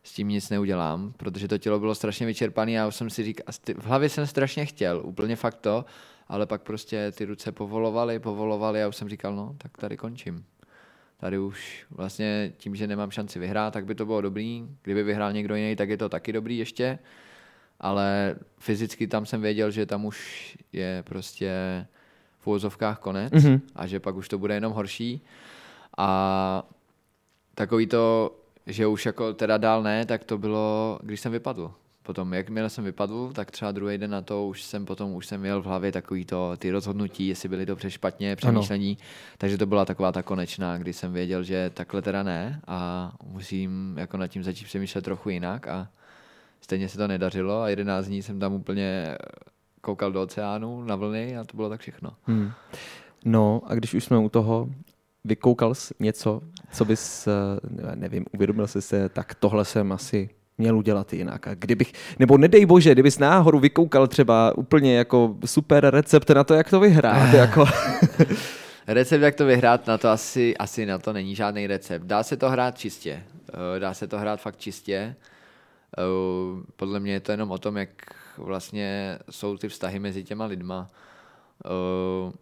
[0.02, 3.24] s tím nic neudělám, protože to tělo bylo strašně vyčerpané a já už jsem si
[3.24, 3.44] říkal,
[3.78, 5.84] v hlavě jsem strašně chtěl, úplně fakt to,
[6.28, 10.44] ale pak prostě ty ruce povolovaly, povolovaly a už jsem říkal, no tak tady končím.
[11.16, 14.68] Tady už vlastně tím, že nemám šanci vyhrát, tak by to bylo dobrý.
[14.82, 16.98] Kdyby vyhrál někdo jiný, tak je to taky dobrý ještě.
[17.80, 21.52] Ale fyzicky tam jsem věděl, že tam už je prostě
[22.44, 23.60] v úvozovkách konec Mhm.
[23.76, 25.20] a že pak už to bude jenom horší.
[25.98, 26.62] A
[27.54, 28.34] takový to,
[28.66, 31.72] že už jako teda dál ne, tak to bylo, když jsem vypadl.
[32.02, 35.40] Potom, jakmile jsem vypadl, tak třeba druhý den na to už jsem potom už jsem
[35.40, 38.98] měl v hlavě takový to, ty rozhodnutí, jestli byly dobře, špatně, přemýšlení.
[39.38, 43.94] Takže to byla taková ta konečná, kdy jsem věděl, že takhle teda ne a musím
[43.98, 45.88] jako nad tím začít přemýšlet trochu jinak a
[46.60, 49.16] stejně se to nedařilo a 11 dní jsem tam úplně
[49.84, 52.10] koukal do oceánu na vlny a to bylo tak všechno.
[52.26, 52.50] Hmm.
[53.24, 54.68] No a když už jsme u toho,
[55.24, 56.40] vykoukal jsi něco,
[56.72, 57.30] co bys, eh,
[57.94, 61.48] nevím, uvědomil jsi se, tak tohle jsem asi měl udělat jinak.
[61.48, 66.54] A kdybych, nebo nedej bože, kdybys náhodou vykoukal třeba úplně jako super recept na to,
[66.54, 67.34] jak to vyhrát.
[67.34, 67.64] jako.
[68.86, 72.02] Recept, jak to vyhrát, na to asi, asi na to není žádný recept.
[72.06, 73.22] Dá se to hrát čistě.
[73.76, 75.14] Eh, Dá se to hrát fakt čistě.
[75.98, 76.02] Eh,
[76.76, 77.88] Podle mě je to jenom o tom, jak
[78.38, 80.90] vlastně jsou ty vztahy mezi těma lidma.
[81.64, 82.32] Eh,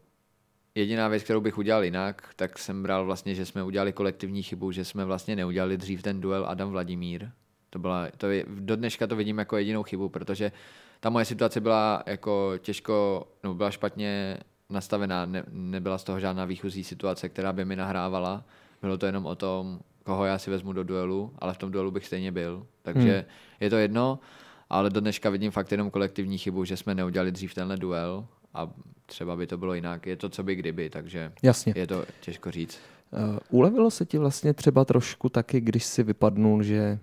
[0.74, 4.72] Jediná věc, kterou bych udělal jinak, tak jsem bral vlastně, že jsme udělali kolektivní chybu,
[4.72, 7.28] že jsme vlastně neudělali dřív ten duel Adam Vladimír.
[7.70, 10.52] To byla, to je, do dneška to vidím jako jedinou chybu, protože
[11.00, 14.38] ta moje situace byla jako těžko, no byla špatně
[14.70, 18.44] nastavená, ne, nebyla z toho žádná výchozí situace, která by mi nahrávala.
[18.82, 21.90] Bylo to jenom o tom, koho já si vezmu do duelu, ale v tom duelu
[21.90, 22.66] bych stejně byl.
[22.82, 23.24] Takže hmm.
[23.60, 24.18] je to jedno,
[24.72, 28.70] ale do dneška vidím fakt jenom kolektivní chybu, že jsme neudělali dřív tenhle duel a
[29.06, 30.06] třeba by to bylo jinak.
[30.06, 31.74] Je to co by kdyby, takže Jasně.
[31.76, 32.78] je to těžko říct.
[33.10, 36.98] Uh, ulevilo se ti vlastně třeba trošku taky, když si vypadnul, že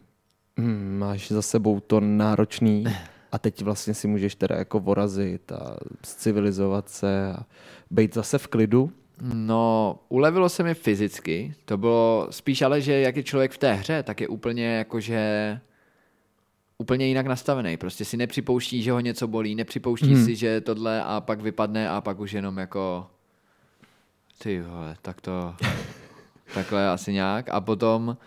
[0.60, 2.86] hm, máš za sebou to náročný
[3.32, 7.46] a teď vlastně si můžeš teda jako vorazit a civilizovat se a
[7.92, 8.92] být zase v klidu?
[9.34, 11.54] No, ulevilo se mi fyzicky.
[11.66, 15.60] To bylo spíš ale, že jak je člověk v té hře, tak je úplně jakože
[16.82, 17.78] úplně jinak nastavený.
[17.78, 20.26] Prostě si nepřipouští, že ho něco bolí, nepřipouští Hmm.
[20.26, 23.08] si, že tohle a pak vypadne a pak už jenom jako
[24.38, 25.56] ty vole, tak to
[26.54, 27.50] takhle asi nějak.
[27.50, 28.18] A potom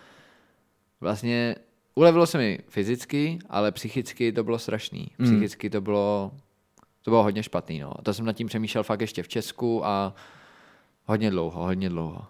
[1.01, 1.55] vlastně
[1.95, 5.07] ulevilo se mi fyzicky, ale psychicky to bylo strašný.
[5.19, 5.29] Hmm.
[5.29, 6.31] Psychicky to bylo
[7.01, 7.99] to bylo hodně špatný, no.
[7.99, 10.13] A to jsem nad tím přemýšlel fakt ještě v Česku a
[11.05, 12.25] hodně dlouho, hodně dlouho.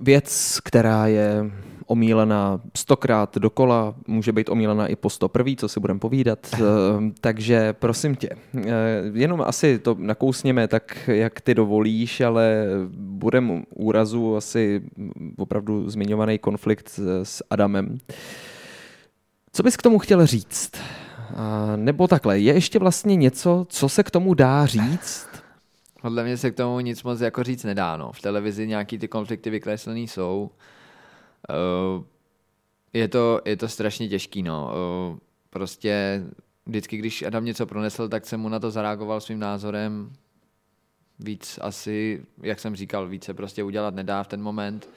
[0.00, 1.50] Věc, která je
[1.86, 6.38] omílená stokrát dokola, může být omílená i po sto prvý, co si budeme povídat.
[6.54, 8.68] Eh, Takže prosím tě, eh,
[9.12, 12.64] jenom asi to nakousněme tak, jak ty dovolíš, ale
[12.96, 14.82] budeme úrazu asi
[15.38, 17.98] opravdu zmiňovaný konflikt s- Adamem.
[19.52, 20.70] Co bys k tomu chtěl říct?
[21.76, 25.28] Nebo takhle, je ještě vlastně něco, co se k tomu dá říct?
[26.02, 27.96] Podle mě se k tomu nic moc jako říct nedá.
[27.96, 28.12] No.
[28.12, 30.50] V televizi nějaký ty konflikty vykreslený jsou.
[31.48, 32.04] Uh,
[32.92, 34.42] je, to, je to strašně těžký.
[34.42, 34.72] No.
[35.12, 35.18] Uh,
[35.50, 36.24] prostě
[36.66, 40.12] vždycky, když Adam něco pronesl, tak jsem mu na to zareagoval svým názorem.
[41.18, 44.88] Víc asi, jak jsem říkal, víc se prostě udělat nedá v ten moment.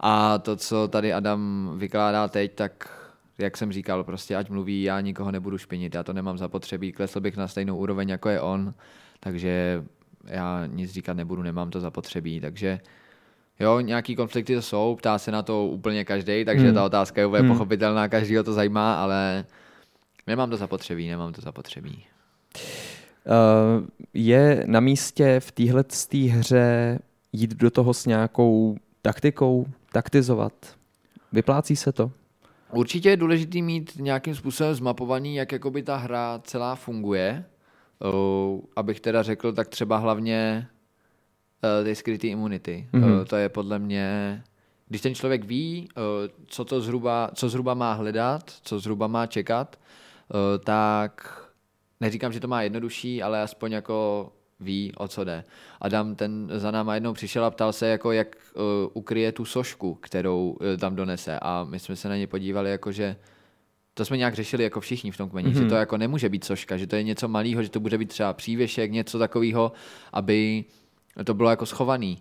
[0.00, 3.00] A to, co tady Adam vykládá teď, tak
[3.38, 7.20] jak jsem říkal, prostě ať mluví, já nikoho nebudu špinit, já to nemám zapotřebí, klesl
[7.20, 8.74] bych na stejnou úroveň, jako je on,
[9.20, 9.84] takže
[10.24, 12.80] já nic říkat nebudu, nemám to zapotřebí, takže
[13.60, 16.74] jo, nějaký konflikty to jsou, ptá se na to úplně každý, takže Hmm.
[16.74, 17.52] ta otázka je úplně Hmm.
[17.52, 19.44] pochopitelná, každýho to zajímá, ale
[20.26, 22.04] nemám to zapotřebí, nemám to zapotřebí.
[23.26, 25.84] Uh, je na místě v téhle
[26.30, 26.98] hře
[27.32, 30.52] jít do toho s nějakou taktikou, taktizovat?
[31.32, 32.10] Vyplácí se to?
[32.72, 37.44] Určitě je důležité mít nějakým způsobem zmapovaný, jak jakoby ta hra celá funguje.
[38.04, 40.66] Uh, abych teda řekl, tak třeba hlavně
[41.62, 42.88] uh, ty skrytý imunity.
[42.92, 43.04] Mhm.
[43.04, 43.18] Mm-hmm.
[43.20, 44.42] Uh, to je podle mě,
[44.88, 46.02] když ten člověk ví, uh,
[46.46, 49.78] co to zhruba, co zhruba má hledat, co zhruba má čekat,
[50.28, 51.44] uh, tak
[52.00, 55.44] neříkám, že to má jednodušší, ale aspoň jako ví, o co jde.
[55.80, 59.94] Adam ten za náma jednou přišel a ptal se, jako jak uh, ukryje tu sošku,
[59.94, 63.16] kterou uh, tam donese a my jsme se na ně podívali, jako že
[63.94, 65.62] to jsme nějak řešili jako všichni v tom kmeni, mm-hmm.
[65.62, 68.08] že to jako nemůže být soška, že to je něco malého, že to bude být
[68.08, 69.72] třeba přívěšek, něco takového,
[70.12, 70.64] aby
[71.24, 72.18] to bylo jako schovaný.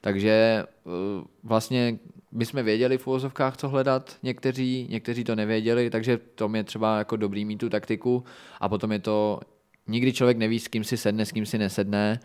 [0.00, 0.92] Takže uh,
[1.42, 1.98] vlastně
[2.32, 6.98] my jsme věděli v uvozovkách, co hledat, někteří, někteří to nevěděli, takže to je třeba
[6.98, 8.24] jako dobrý mít tu taktiku
[8.60, 9.40] a potom je to,
[9.86, 12.20] nikdy člověk neví, s kým si sedne, s kým si nesedne,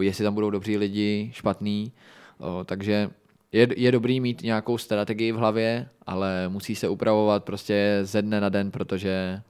[0.00, 1.92] jestli tam budou dobří lidi, špatný,
[2.64, 3.10] takže
[3.52, 8.40] je, je dobrý mít nějakou strategii v hlavě, ale musí se upravovat prostě ze dne
[8.40, 9.42] na den, protože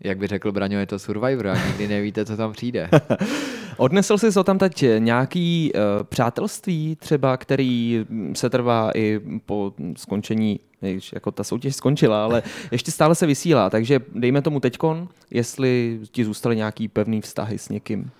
[0.00, 2.90] jak by řekl Braňo, je to Survivor a nikdy nevíte, co tam přijde.
[3.80, 10.60] Odnesl jsi o tam teď nějaký uh, přátelství třeba, který se trvá i po skončení,
[10.80, 16.00] když jako ta soutěž skončila, ale ještě stále se vysílá, takže dejme tomu teďkon, jestli
[16.10, 18.10] ti zůstaly nějaký pevný vztahy s někým.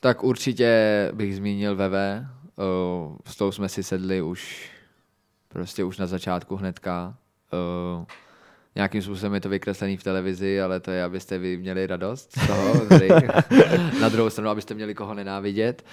[0.00, 0.70] Tak určitě
[1.14, 2.28] bych zmínil Veve.
[2.56, 4.70] Uh, s tou jsme si sedli už
[5.48, 7.14] prostě už na začátku hnedka.
[7.98, 8.04] Uh,
[8.78, 12.46] nějakým způsobem je to vykreslený v televizi, ale to je, abyste vy měli radost z
[12.46, 12.80] toho.
[12.88, 13.08] Tady.
[14.00, 15.84] na druhou stranu, abyste měli koho nenávidět.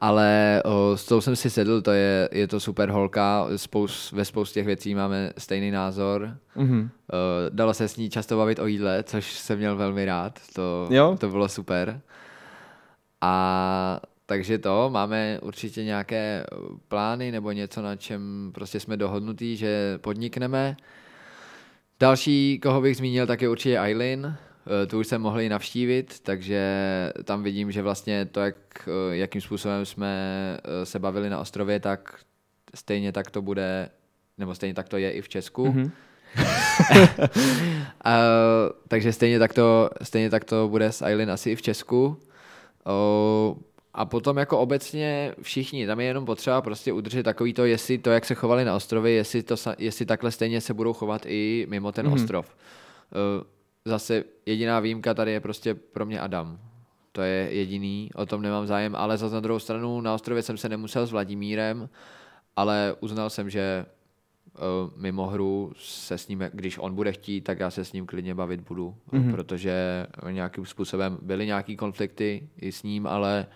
[0.00, 4.24] Ale uh, s tou jsem si sedl, to je, je to super holka, spous, ve
[4.24, 6.36] spoustě těch věcí máme stejný názor.
[6.56, 6.80] Mhm.
[6.80, 6.88] Uh,
[7.50, 10.40] dalo se s ní často bavit o jídle, což jsem měl velmi rád.
[10.54, 11.16] To, Jo?
[11.20, 12.00] to bylo super.
[13.20, 16.44] A takže to, máme určitě nějaké
[16.88, 20.76] plány nebo něco, na čem prostě jsme dohodnutí, že podnikneme.
[22.02, 24.36] Další, koho bych zmínil, tak je určitě Eileen.
[24.82, 26.62] Eh, Tu už jsem mohl i navštívit, takže
[27.24, 30.14] tam vidím, že vlastně to, jak, eh, jakým způsobem jsme
[30.64, 32.18] eh, se bavili na ostrově, tak
[32.74, 33.88] stejně tak to bude,
[34.38, 35.66] nebo stejně tak to je i v Česku.
[35.66, 35.90] Mhm.
[38.04, 38.18] A,
[38.88, 42.20] takže stejně tak, to, stejně tak to bude s Eileen asi i v Česku.
[42.86, 43.56] O,
[43.94, 48.10] a potom jako obecně všichni, tam je jenom potřeba prostě udržet takový to, jestli to,
[48.10, 51.92] jak se chovali na ostrově, jestli, to, jestli takhle stejně se budou chovat i mimo
[51.92, 52.14] ten Mhm.
[52.14, 52.22] mm-hmm.
[52.22, 52.56] ostrov.
[53.12, 53.44] O,
[53.84, 56.58] zase jediná výjimka tady je prostě pro mě Adam.
[57.12, 60.56] To je jediný, o tom nemám zájem, ale zase na druhou stranu na ostrově jsem
[60.56, 61.88] se nemusel s Vladimírem,
[62.56, 63.86] ale uznal jsem, že
[64.54, 68.06] uh, mimo hru se s ním, když on bude chtít, tak já se s ním
[68.06, 69.22] klidně bavit budu, Mhm.
[69.22, 69.32] mm-hmm.
[69.34, 73.46] protože nějakým způsobem byly nějaký konflikty i s ním, ale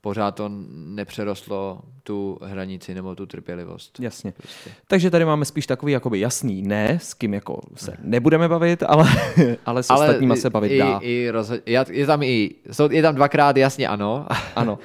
[0.00, 4.00] pořád to nepřerostlo tu hranici nebo tu trpělivost.
[4.00, 4.32] Jasně.
[4.32, 4.70] Prostě.
[4.88, 9.08] Takže tady máme spíš takový jakoby jasný ne, s kým jako se nebudeme bavit, ale,
[9.66, 10.98] ale s ostatníma se bavit i, dá.
[11.02, 11.60] I rozho-
[11.90, 14.78] je, tam i, jsou, je tam dvakrát jasně ano, Ano.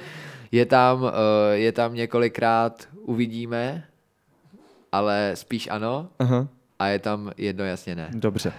[0.52, 1.10] je tam, uh,
[1.52, 3.84] je tam několikrát uvidíme,
[4.92, 6.48] ale spíš ano Aha.
[6.78, 8.10] a je tam jedno jasně ne.
[8.14, 8.52] Dobře.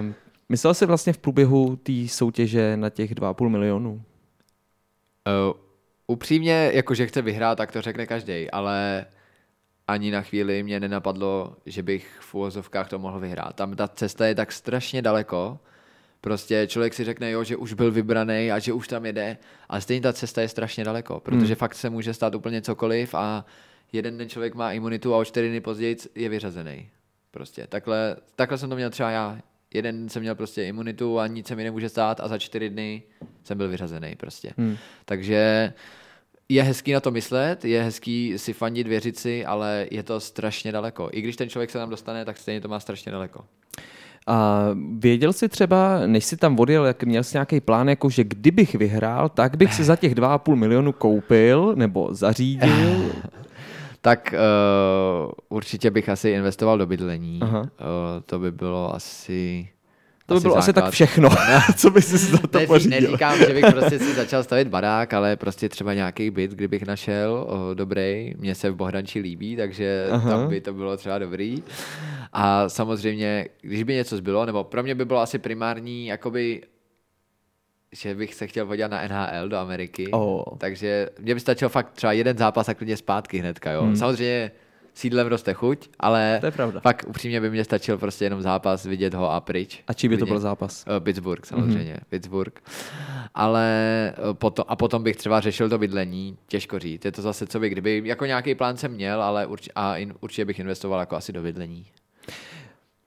[0.00, 0.14] Um,
[0.48, 4.02] myslel jsi vlastně v průběhu té soutěže na těch 2,5 milionů?
[5.26, 5.54] Uh,
[6.06, 9.06] upřímně, jakože chce vyhrát, tak to řekne každý, ale
[9.88, 13.56] ani na chvíli mě nenapadlo, že bych v úvozovkách to mohl vyhrát.
[13.56, 15.58] Tam ta cesta je tak strašně daleko,
[16.20, 19.36] prostě člověk si řekne, jo, že už byl vybraný a že už tam jede,
[19.68, 21.54] ale stejně ta cesta je strašně daleko, protože Hmm.
[21.54, 23.44] fakt se může stát úplně cokoliv a
[23.92, 26.90] jeden den člověk má imunitu a o čtyři dny později je vyřazený.
[27.30, 29.38] Prostě takhle, takhle jsem to měl třeba já.
[29.74, 32.70] Jeden den jsem měl prostě imunitu a nic se mi nemůže stát a za čtyři
[32.70, 33.02] dny
[33.44, 34.52] jsem byl vyřazený prostě.
[34.58, 34.76] Hmm.
[35.04, 35.72] Takže
[36.48, 40.72] je hezký na to myslet, je hezký si fandit, věřit si, ale je to strašně
[40.72, 41.08] daleko.
[41.12, 43.44] I když ten člověk se tam dostane, tak stejně to má strašně daleko.
[44.26, 44.66] A
[44.98, 48.74] věděl jsi třeba, než jsi tam odjel, jak měl jsi nějaký plán, jako že kdybych
[48.74, 53.12] vyhrál, tak bych si za těch 2,5 milionu koupil nebo zařídil.
[54.04, 54.34] Tak
[55.26, 57.38] uh, určitě bych asi investoval do bydlení.
[57.42, 57.60] Aha.
[57.60, 57.66] Uh,
[58.26, 59.68] to by bylo asi...
[60.26, 60.82] To by bylo asi základ.
[60.82, 61.28] tak všechno,
[61.76, 63.00] co by si za to Ne, pořídil.
[63.00, 67.46] neříkám, že bych prostě si začal stavit barák, ale prostě třeba nějaký byt, kdybych našel
[67.48, 68.34] o, dobrý.
[68.38, 70.06] Mně se v Bohdanči líbí, takže.
[70.10, 70.30] Aha.
[70.30, 71.62] tam by to bylo třeba dobrý.
[72.32, 76.62] A samozřejmě, když by něco zbylo, nebo pro mě by bylo asi primární, jakoby
[77.92, 80.10] že bych se chtěl podívat na NHL do Ameriky.
[80.10, 80.42] Oh.
[80.58, 83.82] Takže mě by stačilo fakt třeba jeden zápas a klidně zpátky hnedka, jo.
[83.82, 83.96] Hmm.
[83.96, 84.50] Samozřejmě
[84.94, 86.80] sídlem roste chuť, ale To je pravda.
[86.80, 89.82] fakt upřímně by mě stačil prostě jenom zápas, vidět ho a pryč.
[89.88, 90.84] A čí by to byl zápas?
[90.96, 92.08] Eh, Pittsburgh samozřejmě, mm-hmm.
[92.08, 92.60] Pittsburgh.
[93.34, 93.68] Ale
[94.08, 97.04] eh, potom, a potom bych třeba řešil to bydlení, těžko říct.
[97.04, 100.14] Je to zase, co by kdyby, jako nějaký plán jsem měl, ale urč, a in,
[100.20, 101.86] určitě bych investoval jako asi do bydlení.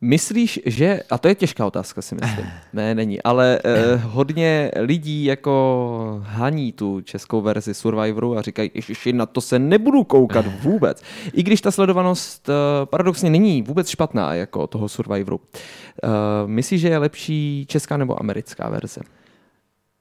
[0.02, 5.26] Myslíš, že, a to je těžká otázka si myslím, ne, není, ale eh, hodně lidí
[5.26, 11.04] jako haní tu českou verzi Survivoru a říkají, ježiši, na to se nebudu koukat vůbec.
[11.34, 12.54] I když ta sledovanost eh,
[12.86, 15.40] paradoxně není vůbec špatná jako toho Survivoru.
[16.04, 16.08] Eh,
[16.46, 19.02] myslíš, že je lepší česká nebo americká verze?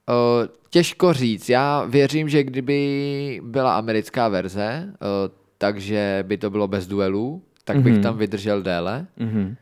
[0.08, 1.48] Uh, těžko říct.
[1.48, 7.80] Já věřím, že kdyby byla americká verze, uh, takže by to bylo bez duelů, tak
[7.82, 8.02] bych Mhm.
[8.02, 9.56] tam vydržel déle, Mhm.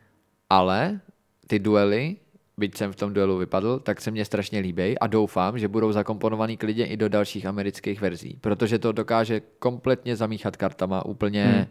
[0.53, 0.99] Ale
[1.47, 2.15] ty duely,
[2.57, 5.91] byť jsem v tom duelu vypadl, tak se mně strašně líbí a doufám, že budou
[5.91, 11.45] zakomponovaný klidně i do dalších amerických verzí, protože to dokáže kompletně zamíchat kartama úplně.
[11.45, 11.65] Hmm.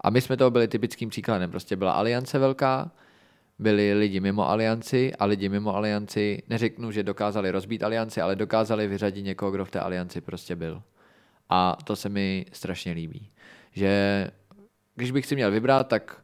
[0.00, 1.50] A my jsme toho byli typickým příkladem.
[1.50, 2.90] Prostě byla aliance velká,
[3.58, 8.88] byli lidi mimo alianci a lidi mimo alianci, neřeknu, že dokázali rozbít alianci, ale dokázali
[8.88, 10.82] vyřadit někoho, kdo v té alianci prostě byl.
[11.48, 13.30] A to se mi strašně líbí.
[13.72, 13.90] Že
[14.94, 16.20] když bych si měl vybrat, tak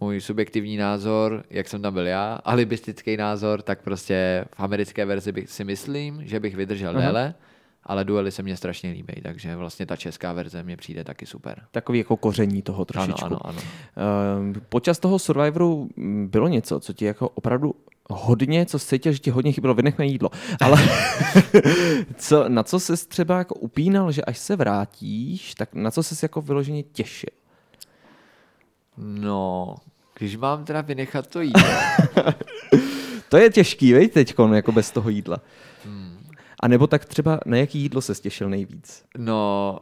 [0.00, 5.32] můj subjektivní názor, jak jsem tam byl já, alibistický názor, tak prostě v americké verzi
[5.32, 7.00] bych si myslím, že bych vydržel Aha.
[7.00, 7.34] déle,
[7.84, 11.62] ale duely se mně strašně líbí, takže vlastně ta česká verze mě přijde taky super.
[11.70, 13.24] Takový jako koření toho trošičku.
[13.24, 13.60] Ano, ano, ano.
[14.38, 17.74] Ehm, Počas toho Survivoru mm, bylo něco, co ti jako opravdu
[18.10, 20.30] hodně, co jsi cítil, že ti hodně chybělo, vynechme jídlo.
[20.60, 20.78] Ale
[22.16, 26.24] co, na co jsi třeba jako upínal, že až se vrátíš, tak na co jsi
[26.24, 27.37] jako vyloženě těšil?
[29.00, 29.74] No,
[30.18, 31.62] když mám teda vynechat to jídlo,
[33.28, 35.38] To je těžký, veď teďkon, jako bez toho jídla.
[35.84, 36.18] Hmm.
[36.60, 39.04] A nebo tak třeba na jaký jídlo se těšil nejvíc?
[39.18, 39.78] no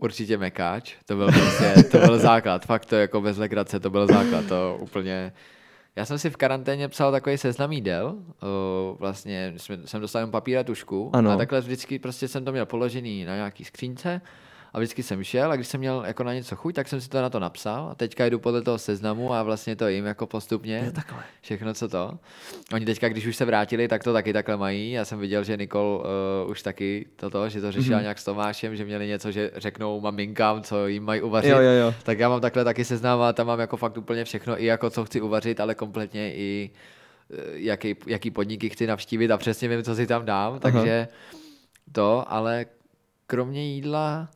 [0.00, 4.06] určitě mekáč, to byl prostě, to byl základ, fakt to jako bez legrace, to byl
[4.06, 5.32] základ, to úplně...
[5.96, 8.16] Já jsem si v karanténě psal takový seznam jídel,
[8.98, 9.54] vlastně
[9.84, 11.30] jsem dostal jen papír a tušku Ano.
[11.30, 14.20] a takhle vždycky prostě jsem to měl položený na nějaký skřínce
[14.72, 17.08] a vždycky jsem šel a když jsem měl jako na něco chuť, tak jsem si
[17.08, 20.26] to na to napsal a teďka jdu podle toho seznamu a vlastně to jim jako
[20.26, 20.82] postupně.
[20.86, 21.22] Jo, takhle.
[21.40, 22.18] Všechno, co to.
[22.72, 24.90] Oni teďka, když už se vrátili, tak to taky takhle mají.
[24.90, 26.04] Já jsem viděl, že Nikol
[26.44, 28.02] uh, už taky toto, že to řešila mm-hmm.
[28.02, 31.50] nějak s Tomášem, že měli něco, že řeknou maminkám, co jim mají uvařit.
[31.50, 31.94] Jo, jo, jo.
[32.02, 34.90] Tak já mám takhle taky seznám a tam mám jako fakt úplně všechno, i jako
[34.90, 36.70] co chci uvařit, ale kompletně i
[37.30, 41.08] eh, jaký, jaký podniky chci navštívit a přesně vím, co si tam dám, takže
[41.92, 42.66] to, ale
[43.26, 44.28] kromě jídla,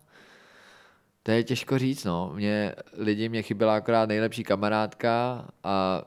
[1.27, 2.33] to je těžko říct, no.
[2.35, 6.03] Mě, lidi mě chyběla akorát nejlepší kamarádka a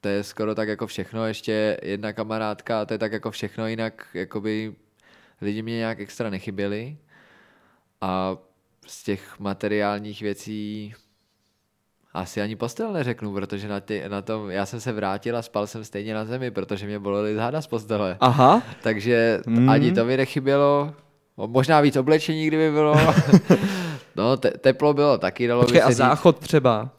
[0.00, 3.66] to je skoro tak jako všechno, ještě jedna kamarádka a to je tak jako všechno,
[3.66, 4.74] jinak jakoby
[5.40, 6.96] lidi mě nějak extra nechyběli
[8.00, 8.36] a
[8.86, 10.94] z těch materiálních věcí
[12.14, 15.66] asi ani postel neřeknu, protože na, ty, na tom, já jsem se vrátil a spal
[15.66, 18.16] jsem stejně na zemi, protože mě bolely záda z postele.
[18.20, 19.68] Aha, Takže Mm.
[19.68, 20.94] ani to mi nechybělo.
[21.36, 22.94] Možná víc oblečení, kdyby bylo.
[24.16, 25.98] no, te- teplo bylo taky, dalo počkej, by a se říct.
[25.98, 26.90] záchod třeba.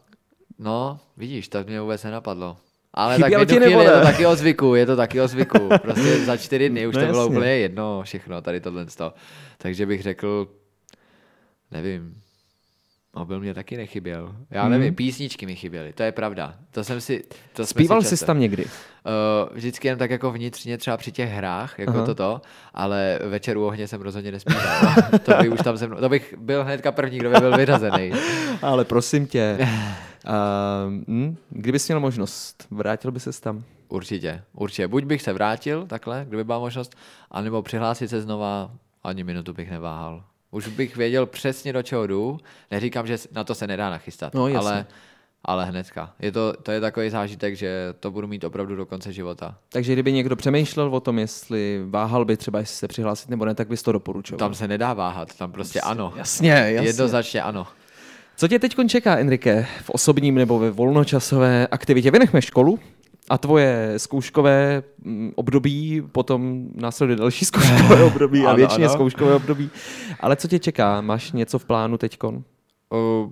[0.59, 2.57] No, vidíš, to mě vůbec nenapadlo.
[2.93, 5.69] Ale Chyběl tak nebo chvíli je to taky o zvyku, je to taky o zvyku.
[5.81, 7.35] Prostě za čtyři dny už No to bylo jasně.
[7.37, 8.89] úplně jedno všechno, tady tohle.
[8.89, 9.13] sto.
[9.57, 10.47] Takže bych řekl,
[11.71, 12.21] nevím,
[13.15, 14.35] mobil mě taky nechyběl.
[14.51, 14.71] Já Mhm.
[14.71, 16.55] nevím, písničky mi chyběly, to je pravda.
[16.71, 17.23] To jsem si...
[17.53, 18.65] To Zpíval si jsi tam někdy?
[18.65, 18.69] Uh,
[19.57, 22.05] vždycky jen tak jako vnitřně třeba při těch hrách, jako Aha.
[22.05, 22.41] Toto,
[22.73, 24.63] ale večer u ohně jsem rozhodně nespíval.
[25.25, 28.11] to, by už tam mnou, to bych byl hnedka první, kdo by byl vyřazený.
[28.61, 29.65] Ale prosím tě, uh,
[31.07, 33.63] hm, kdybys měl možnost, vrátil by ses tam?
[33.89, 34.87] Určitě, určitě.
[34.87, 36.95] Buď bych se vrátil takhle, kdyby byla možnost,
[37.31, 38.71] anebo přihlásit se znova,
[39.03, 40.23] ani minutu bych neváhal.
[40.53, 42.39] Už bych věděl přesně, do čeho jdu.
[42.71, 44.69] Neříkám, že na to se nedá nachystat, No, jasně.
[44.69, 44.85] ale,
[45.45, 46.13] ale hnedka.
[46.19, 49.55] Je to, to je takový zážitek, že to budu mít opravdu do konce života.
[49.69, 53.55] Takže kdyby někdo přemýšlel o tom, jestli váhal by třeba, jestli se přihlásit nebo ne,
[53.55, 54.39] tak bys to doporučoval.
[54.39, 56.13] Tam se nedá váhat, tam prostě ano.
[56.15, 56.87] Jasně, jasně.
[56.89, 57.67] Jednoznačně ano.
[58.37, 62.11] Co tě teď čeká, Enrique, v osobním nebo ve volnočasové aktivitě?
[62.11, 62.79] Vynechme školu
[63.29, 68.93] a tvoje zkouškové mm, období, potom následuje další zkouškové období a Ano, většině ano.
[68.93, 69.69] zkouškové období.
[70.19, 71.01] Ale co tě čeká?
[71.01, 72.43] Máš něco v plánu teďkon?
[72.89, 73.31] Uh,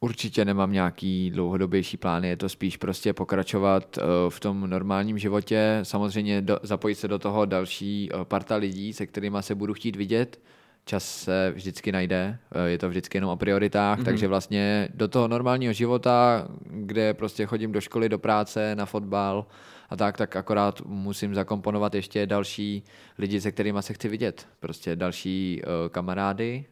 [0.00, 5.80] určitě nemám nějaký dlouhodobější plány, je to spíš prostě pokračovat uh, v tom normálním životě,
[5.82, 9.96] samozřejmě do, zapojit se do toho další uh, parta lidí, se kterými se budu chtít
[9.96, 10.40] vidět,
[10.84, 14.04] čas se vždycky najde, eh, je to vždycky jenom o prioritách, mm-hmm.
[14.04, 19.46] takže vlastně do toho normálního života, kde prostě chodím do školy, do práce, na fotbal
[19.90, 22.82] a tak, tak akorát musím zakomponovat ještě další
[23.18, 24.46] lidi, se kterými se chci vidět.
[24.60, 26.64] Prostě další uh, kamarády,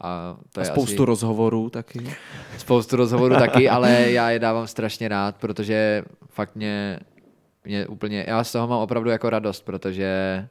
[0.00, 1.06] a, to a je spoustu asi...
[1.06, 2.10] rozhovorů taky.
[2.58, 7.00] Spoustu rozhovorů taky, ale já je dávám strašně rád, protože fakt mě,
[7.64, 10.48] mě úplně, já z toho mám opravdu jako radost, protože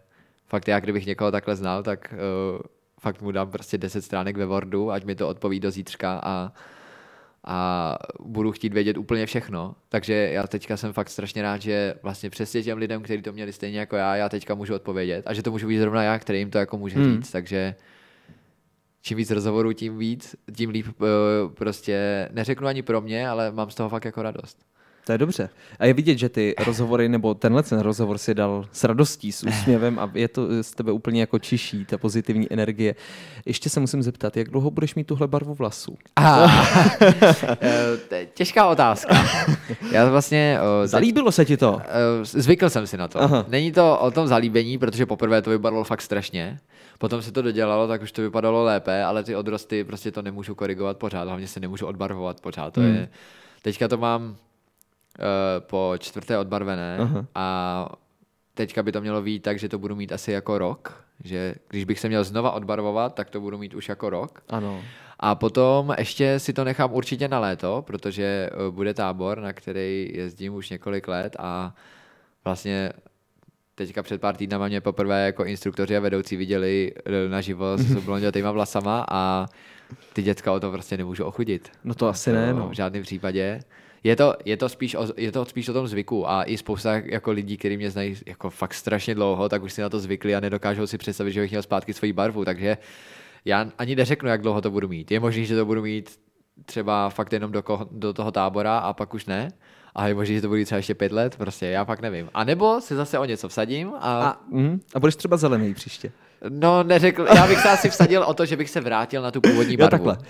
[0.47, 2.61] fakt já, kdybych někoho takhle znal, tak uh,
[3.07, 6.51] fakt mu dám prostě 10 stránek ve Wordu, ať mi to odpoví do zítřka a,
[7.43, 9.75] a budu chtít vědět úplně všechno.
[9.89, 13.53] Takže já teďka jsem fakt strašně rád, že vlastně přesně těm lidem, kteří to měli
[13.53, 16.39] stejně jako já, já teďka můžu odpovědět a že to můžu být zrovna já, který
[16.39, 17.15] jim to jako může hmm.
[17.15, 17.31] říct.
[17.31, 17.75] Takže
[19.01, 21.07] čím víc rozhovorů, tím víc, tím líp uh,
[21.53, 24.65] prostě neřeknu ani pro mě, ale mám z toho fakt jako radost.
[25.07, 25.49] To je dobře.
[25.79, 29.43] A je vidět, že ty rozhovory, nebo tenhle ten rozhovor si dal s radostí, s
[29.43, 32.95] úsměvem a je to z tebe úplně jako čiší, ta pozitivní energie.
[33.45, 35.97] Ještě se musím zeptat, jak dlouho budeš mít tuhle barvu vlasů?
[38.11, 39.25] Eh, těžká otázka.
[39.91, 40.59] Já vlastně...
[40.81, 41.73] Uh, Zalíbilo se ti to?
[41.73, 41.81] Uh,
[42.23, 43.21] zvykl jsem si na to.
[43.21, 43.45] Aha.
[43.47, 46.59] Není to o tom zalíbení, protože poprvé to vypadalo fakt strašně.
[46.97, 50.55] Potom se to dodělalo, tak už to vypadalo lépe, ale ty odrosty prostě to nemůžu
[50.55, 52.73] korigovat pořád, hlavně se nemůžu odbarvovat pořád.
[52.73, 52.95] To hmm.
[52.95, 53.09] je,
[53.61, 54.35] teďka to mám
[55.59, 57.25] po čtvrté odbarvené Aha.
[57.35, 57.89] a
[58.53, 61.85] teďka by to mělo být tak, že to budu mít asi jako rok, že když
[61.85, 64.43] bych se měl znova odbarvovat, tak to budu mít už jako rok.
[64.49, 64.81] Ano.
[65.19, 70.11] A potom ještě si to nechám určitě na léto, protože eh, bude tábor, na který
[70.13, 71.75] jezdím už několik let a
[72.43, 72.91] vlastně
[73.75, 78.51] teďka před pár týdnama mě poprvé jako instruktoři a vedoucí viděli eh, naživo s blondětýma
[78.51, 79.45] vlasama a
[80.13, 81.71] ty děcka o to prostě nemůžu ochudit.
[81.83, 82.69] No to asi to ne, no.
[82.69, 83.59] V žádném případě.
[84.03, 87.01] Je to, je, to spíš o, je to spíš o tom zvyku a i spousta
[87.05, 90.35] jako lidí, kteří mě znají jako fakt strašně dlouho, tak už si na to zvykli
[90.35, 92.77] a nedokážou si představit, že bych měl zpátky svoji barvu, takže
[93.45, 95.11] já ani neřeknu, jak dlouho to budu mít.
[95.11, 96.19] Je možné, že to budu mít
[96.65, 99.47] třeba fakt jenom do, ko- do toho tábora a pak už ne,
[99.95, 102.29] a je možné, že to bude třeba ještě pět let, prostě já pak nevím.
[102.33, 104.27] A nebo se zase o něco vsadím a...
[104.27, 106.11] A, mm, a budeš třeba zelený příště.
[106.49, 109.41] No, neřekl, já bych se asi vsadil o to, že bych se vrátil na tu
[109.41, 109.85] původní barvu.
[109.85, 110.27] Jo, takhle.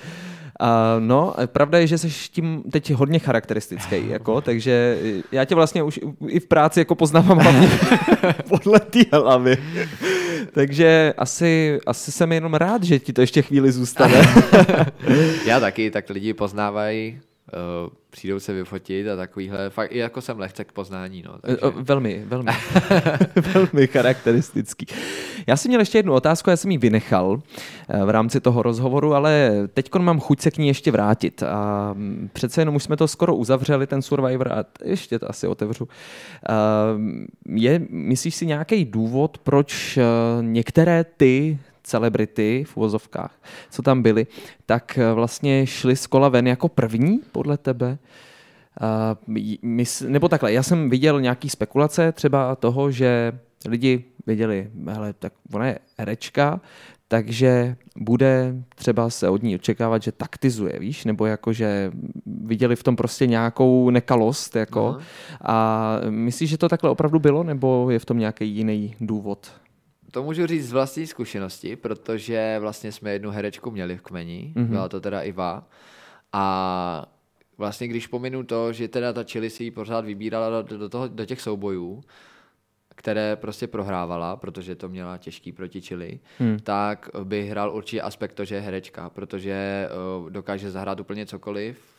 [0.62, 0.68] Uh,
[1.00, 4.98] no, pravda je, že jsi tím teď hodně charakteristický, jako, takže
[5.32, 7.70] já tě vlastně už i v práci jako poznávám hlavně
[8.50, 9.58] podle té hlavy.
[10.54, 14.22] takže asi, asi jsem jenom rád, že ti to ještě chvíli zůstane.
[15.46, 17.20] já taky, tak lidi poznávají
[17.54, 21.24] uh, přijdou se vyfotit a takovýhle, fakt i jako jsem lehce k poznání.
[21.26, 21.58] No, takže...
[21.76, 22.52] Velmi, velmi,
[23.54, 24.86] velmi charakteristický.
[25.48, 27.42] Já jsem měl ještě jednu otázku, já jsem ji vynechal
[27.90, 31.44] eh, v rámci toho rozhovoru, ale teď mám chuť se k ní ještě vrátit.
[31.44, 35.48] A mm, přece jenom už jsme to skoro uzavřeli, ten Survivor, a ještě to asi
[35.48, 35.88] otevřu.
[36.50, 36.54] Eh,
[37.50, 40.00] je, myslíš si nějaký důvod, proč
[40.42, 44.28] některé ty celebrity v uvozovkách, co tam byly,
[44.66, 47.98] tak eh, vlastně šli z kola ven jako první podle tebe?
[49.62, 55.34] Mys, nebo takhle, já jsem viděl nějaký spekulace třeba toho, že lidi viděli, hele, tak
[55.54, 56.62] ona je herečka,
[57.08, 61.92] takže bude třeba se od ní očekávat, že taktizuje, víš, nebo jako, že
[62.26, 64.88] viděli v tom prostě nějakou nekalost, jako.
[64.88, 65.02] Aha.
[65.42, 69.52] A myslíš, že to takhle opravdu bylo, nebo je v tom nějaký jiný důvod?
[70.18, 74.66] To můžu říct z vlastní zkušenosti, protože vlastně jsme jednu herečku měli v kmeni, mm-hmm.
[74.66, 75.70] byla to teda Iva.
[76.34, 77.06] A
[77.58, 81.08] vlastně když pominu to, že teda ta Chili si ji pořád vybírala do, do, toho,
[81.08, 82.04] do těch soubojů,
[82.96, 86.60] které prostě prohrávala, protože to měla těžký proti Chili, hmm.
[86.60, 89.88] tak by hrál určitě aspekt to, že je herečka, protože
[90.22, 91.97] uh, dokáže zahrát úplně cokoliv,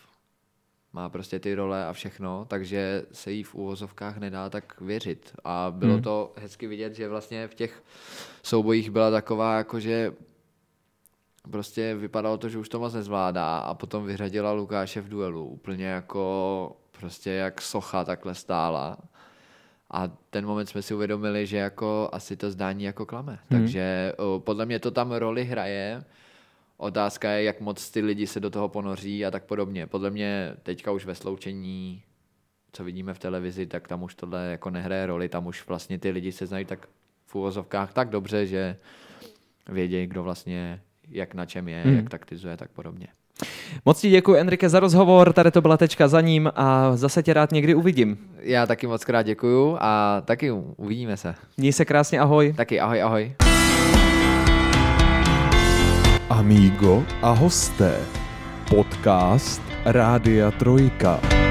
[0.93, 5.32] má prostě ty role a všechno, takže se jí v úvozovkách nedá tak věřit.
[5.45, 6.03] A bylo hmm.
[6.03, 7.82] to hezky vidět, že vlastně v těch
[8.43, 10.12] soubojích byla taková, jakože
[11.51, 15.86] prostě vypadalo to, že už to moc nezvládá a potom vyřadila Lukáše v duelu úplně
[15.86, 18.97] jako prostě jak socha takhle stála.
[19.91, 23.39] A ten moment jsme si uvědomili, že jako asi to zdání jako klame.
[23.51, 23.61] Hmm.
[23.61, 26.05] Takže o, podle mě to tam roli hraje,
[26.81, 29.87] Otázka je, jak moc ty lidi se do toho ponoří a tak podobně.
[29.87, 32.03] Podle mě teďka už ve sloučení,
[32.72, 36.11] co vidíme v televizi, tak tam už tohle jako nehraje roli, tam už vlastně ty
[36.11, 36.89] lidi se znají tak
[37.26, 38.76] v úvozovkách tak dobře, že
[39.68, 41.97] vědějí, kdo vlastně jak na čem je, hmm.
[41.97, 43.07] jak taktizuje, tak podobně.
[43.85, 47.33] Moc ti děkuji, Enrique, za rozhovor, tady to byla tečka za ním a zase tě
[47.33, 48.18] rád někdy uvidím.
[48.41, 51.35] Já taky moc krát děkuju a taky uvidíme se.
[51.57, 52.53] Měj se krásně, ahoj.
[52.57, 53.47] Taky ahoj, ahoj.
[56.31, 57.99] Amigo a hosté.
[58.68, 61.47] Podcast Rádia Trojka.